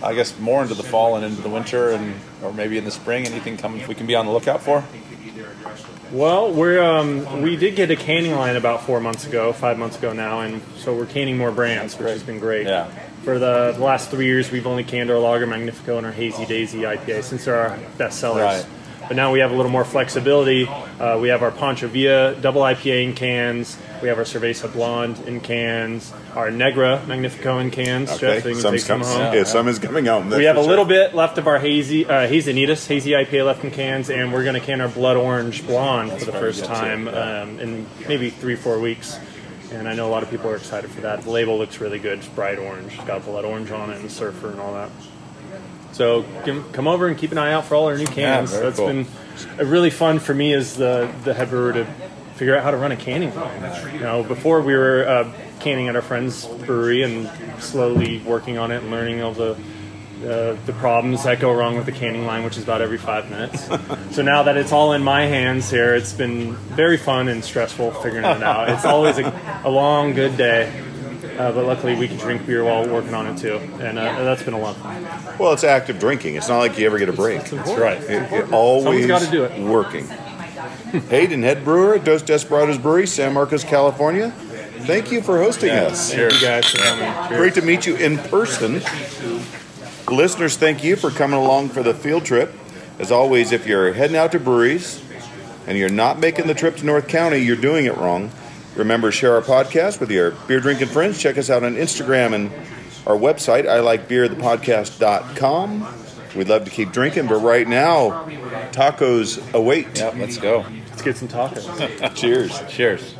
I 0.02 0.14
guess, 0.14 0.38
more 0.38 0.62
into 0.62 0.74
the 0.74 0.84
fall 0.84 1.16
and 1.16 1.24
into 1.24 1.42
the 1.42 1.48
winter, 1.50 1.90
and 1.90 2.14
or 2.42 2.52
maybe 2.52 2.78
in 2.78 2.84
the 2.84 2.90
spring? 2.92 3.26
Anything 3.26 3.56
coming 3.56 3.86
we 3.88 3.94
can 3.96 4.06
be 4.06 4.14
on 4.14 4.26
the 4.26 4.32
lookout 4.32 4.62
for? 4.62 4.84
Well, 6.12 6.52
we're 6.52 6.82
um, 6.82 7.42
we 7.42 7.54
did 7.54 7.76
get 7.76 7.90
a 7.92 7.96
canning 7.96 8.32
line 8.32 8.56
about 8.56 8.82
four 8.82 9.00
months 9.00 9.26
ago, 9.26 9.52
five 9.52 9.78
months 9.78 9.96
ago 9.96 10.12
now, 10.12 10.40
and 10.40 10.60
so 10.76 10.92
we're 10.94 11.06
canning 11.06 11.38
more 11.38 11.52
brands, 11.52 11.96
which 11.96 12.08
has 12.08 12.22
been 12.22 12.40
great. 12.40 12.66
Yeah. 12.66 12.90
For 13.22 13.38
the 13.38 13.76
last 13.78 14.10
three 14.10 14.24
years, 14.26 14.50
we've 14.50 14.66
only 14.66 14.82
canned 14.82 15.10
our 15.10 15.18
Lager 15.18 15.46
Magnifico 15.46 15.98
and 15.98 16.06
our 16.06 16.12
Hazy 16.12 16.46
Daisy 16.46 16.80
IPA 16.80 17.22
since 17.22 17.44
they're 17.44 17.54
our 17.54 17.78
best 17.96 18.18
sellers. 18.18 18.42
Right. 18.42 18.66
But 19.06 19.16
now 19.16 19.30
we 19.32 19.40
have 19.40 19.52
a 19.52 19.54
little 19.54 19.70
more 19.70 19.84
flexibility. 19.84 20.66
Uh, 20.66 21.18
we 21.18 21.28
have 21.28 21.42
our 21.42 21.50
Pancho 21.50 21.86
Villa 21.86 22.34
double 22.34 22.62
IPA 22.62 23.04
in 23.04 23.14
cans. 23.14 23.76
We 24.02 24.08
have 24.08 24.18
our 24.18 24.24
Cerveza 24.24 24.72
Blonde 24.72 25.18
in 25.26 25.40
cans. 25.40 26.12
Our 26.34 26.50
Negra 26.50 27.04
Magnifico 27.06 27.58
in 27.58 27.70
cans. 27.70 28.08
Jeff, 28.18 28.22
Okay, 28.22 28.40
so 28.40 28.48
you 28.48 28.54
can 28.54 28.62
some 28.62 28.72
take 28.72 28.80
some 28.80 29.00
home. 29.02 29.34
yeah, 29.34 29.44
some 29.44 29.68
is 29.68 29.78
coming 29.78 30.08
out. 30.08 30.24
We 30.26 30.44
have 30.44 30.56
a 30.56 30.60
little 30.62 30.84
bit 30.86 31.14
left 31.14 31.36
of 31.38 31.46
our 31.46 31.58
hazy 31.58 32.06
uh, 32.06 32.26
hazenitas 32.26 32.86
hazy 32.86 33.10
IPA 33.10 33.44
left 33.46 33.64
in 33.64 33.70
cans, 33.70 34.08
and 34.10 34.32
we're 34.32 34.42
going 34.44 34.54
to 34.54 34.60
can 34.60 34.80
our 34.80 34.88
blood 34.88 35.16
orange 35.16 35.66
blonde 35.66 36.12
for 36.12 36.24
the 36.24 36.32
first 36.32 36.64
time 36.64 37.08
um, 37.08 37.60
in 37.60 37.86
maybe 38.08 38.30
three 38.30 38.56
four 38.56 38.78
weeks. 38.80 39.18
And 39.72 39.86
I 39.88 39.94
know 39.94 40.08
a 40.08 40.10
lot 40.12 40.22
of 40.22 40.30
people 40.30 40.50
are 40.50 40.56
excited 40.56 40.90
for 40.90 41.02
that. 41.02 41.22
The 41.22 41.30
label 41.30 41.56
looks 41.58 41.80
really 41.80 41.98
good. 41.98 42.18
It's 42.18 42.28
bright 42.28 42.58
orange. 42.58 42.92
It's 42.94 43.04
got 43.04 43.24
blood 43.24 43.44
orange 43.44 43.70
on 43.70 43.90
it 43.90 44.00
and 44.00 44.10
surfer 44.10 44.50
and 44.50 44.58
all 44.60 44.72
that. 44.74 44.90
So 45.92 46.24
come 46.72 46.88
over 46.88 47.06
and 47.06 47.18
keep 47.18 47.32
an 47.32 47.38
eye 47.38 47.52
out 47.52 47.66
for 47.66 47.74
all 47.74 47.86
our 47.86 47.98
new 47.98 48.06
cans. 48.06 48.50
very 48.52 48.64
That's 48.64 48.76
cool. 48.78 48.86
been 48.88 49.06
uh, 49.58 49.64
really 49.64 49.90
fun 49.90 50.18
for 50.20 50.32
me 50.34 50.54
as 50.54 50.76
the 50.76 51.12
the 51.24 51.34
head 51.34 51.50
brewer 51.50 51.72
to 51.72 51.86
figure 52.40 52.56
out 52.56 52.64
how 52.64 52.70
to 52.70 52.78
run 52.78 52.90
a 52.90 52.96
canning 52.96 53.34
line. 53.36 53.92
You 53.92 54.00
know, 54.00 54.22
before 54.22 54.62
we 54.62 54.74
were 54.74 55.06
uh, 55.06 55.32
canning 55.60 55.88
at 55.88 55.94
our 55.94 56.00
friend's 56.00 56.46
brewery 56.46 57.02
and 57.02 57.30
slowly 57.62 58.20
working 58.20 58.56
on 58.56 58.70
it 58.70 58.82
and 58.82 58.90
learning 58.90 59.20
all 59.20 59.34
the 59.34 59.50
uh, 60.24 60.56
the 60.64 60.72
problems 60.78 61.24
that 61.24 61.38
go 61.38 61.52
wrong 61.52 61.76
with 61.76 61.84
the 61.84 61.92
canning 61.92 62.24
line, 62.24 62.42
which 62.42 62.56
is 62.56 62.62
about 62.62 62.80
every 62.80 62.96
five 62.96 63.28
minutes. 63.28 63.68
so 64.16 64.22
now 64.22 64.42
that 64.44 64.56
it's 64.56 64.72
all 64.72 64.94
in 64.94 65.02
my 65.02 65.26
hands 65.26 65.70
here, 65.70 65.94
it's 65.94 66.14
been 66.14 66.54
very 66.54 66.96
fun 66.96 67.28
and 67.28 67.44
stressful 67.44 67.90
figuring 67.90 68.24
it 68.24 68.42
out. 68.42 68.70
It's 68.70 68.86
always 68.86 69.18
a, 69.18 69.60
a 69.64 69.70
long, 69.70 70.14
good 70.14 70.38
day. 70.38 70.72
Uh, 71.38 71.52
but 71.52 71.66
luckily, 71.66 71.94
we 71.94 72.08
can 72.08 72.16
drink 72.16 72.46
beer 72.46 72.64
while 72.64 72.88
working 72.88 73.12
on 73.12 73.26
it 73.26 73.36
too, 73.36 73.56
and 73.80 73.98
uh, 73.98 74.24
that's 74.24 74.42
been 74.42 74.54
a 74.54 74.58
lot 74.58 74.76
of 74.76 74.82
fun. 74.82 75.38
Well, 75.38 75.52
it's 75.52 75.64
active 75.64 75.98
drinking. 75.98 76.36
It's 76.36 76.48
not 76.48 76.58
like 76.58 76.78
you 76.78 76.86
ever 76.86 76.98
get 76.98 77.10
a 77.10 77.14
break. 77.14 77.44
That's 77.44 77.72
right. 77.72 78.00
It, 78.02 78.32
it 78.32 78.52
always 78.52 79.06
gotta 79.06 79.30
do 79.30 79.44
it. 79.44 79.60
working. 79.62 80.06
Hayden, 81.08 81.42
head 81.42 81.64
brewer 81.64 81.94
at 81.94 82.04
Dos 82.04 82.22
Desperados 82.22 82.78
Brewery, 82.78 83.06
San 83.06 83.34
Marcos, 83.34 83.64
California. 83.64 84.30
Thank 84.30 85.12
you 85.12 85.22
for 85.22 85.38
hosting 85.38 85.70
us. 85.70 86.12
Thank 86.12 86.32
you 86.34 86.40
guys 86.40 86.66
for 86.66 86.78
coming. 86.78 87.28
Cheers. 87.28 87.38
Great 87.38 87.54
to 87.54 87.62
meet 87.62 87.86
you 87.86 87.96
in 87.96 88.18
person. 88.18 88.80
Listeners, 90.08 90.56
thank 90.56 90.82
you 90.82 90.96
for 90.96 91.10
coming 91.10 91.38
along 91.38 91.68
for 91.68 91.82
the 91.82 91.94
field 91.94 92.24
trip. 92.24 92.52
As 92.98 93.12
always, 93.12 93.52
if 93.52 93.66
you're 93.66 93.92
heading 93.92 94.16
out 94.16 94.32
to 94.32 94.40
breweries 94.40 95.02
and 95.66 95.78
you're 95.78 95.88
not 95.88 96.18
making 96.18 96.46
the 96.46 96.54
trip 96.54 96.76
to 96.76 96.86
North 96.86 97.08
County, 97.08 97.38
you're 97.38 97.56
doing 97.56 97.86
it 97.86 97.96
wrong. 97.96 98.30
Remember, 98.74 99.10
share 99.10 99.34
our 99.34 99.42
podcast 99.42 100.00
with 100.00 100.10
your 100.10 100.32
beer 100.32 100.60
drinking 100.60 100.88
friends. 100.88 101.20
Check 101.20 101.38
us 101.38 101.50
out 101.50 101.62
on 101.62 101.74
Instagram 101.76 102.34
and 102.34 102.50
our 103.06 103.16
website, 103.16 103.68
I 103.68 103.80
like 103.80 104.08
beer, 104.08 104.28
We'd 106.36 106.48
love 106.48 106.64
to 106.64 106.70
keep 106.70 106.92
drinking, 106.92 107.26
but 107.26 107.38
right 107.38 107.66
now, 107.66 108.24
tacos 108.70 109.52
await. 109.52 109.98
Yep. 109.98 110.14
Let's 110.16 110.36
go. 110.36 110.64
Let's 111.02 111.18
get 111.18 111.28
some 111.28 111.28
tacos. 111.28 112.14
Cheers. 112.14 112.60
Cheers. 112.68 113.14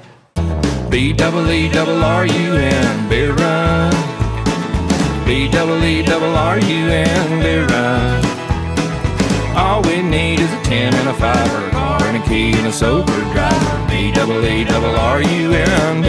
B 0.90 1.14
double 1.14 1.50
E 1.50 1.70
double 1.70 2.04
R 2.04 2.26
U 2.26 2.52
N 2.52 3.08
beer 3.08 3.32
run. 3.32 3.90
B 5.24 5.48
double 5.48 5.82
E 5.82 6.02
double 6.02 6.36
R 6.36 6.58
U 6.58 6.88
N 6.90 7.42
beer 7.42 7.66
run. 7.66 8.22
All 9.56 9.80
we 9.80 10.02
need 10.02 10.40
is 10.40 10.52
a 10.52 10.62
ten 10.62 10.92
and 10.92 11.08
a 11.08 11.14
five, 11.14 11.50
or 11.54 11.68
a 11.68 11.70
car 11.70 12.02
and 12.02 12.22
a 12.22 12.28
key 12.28 12.52
and 12.52 12.66
a 12.66 12.72
sober 12.72 13.18
driver. 13.32 13.86
B 13.88 14.12
double 14.12 14.44
E 14.44 14.62
double 14.62 14.94
R 14.94 15.22
U 15.22 15.52
N 15.54 16.02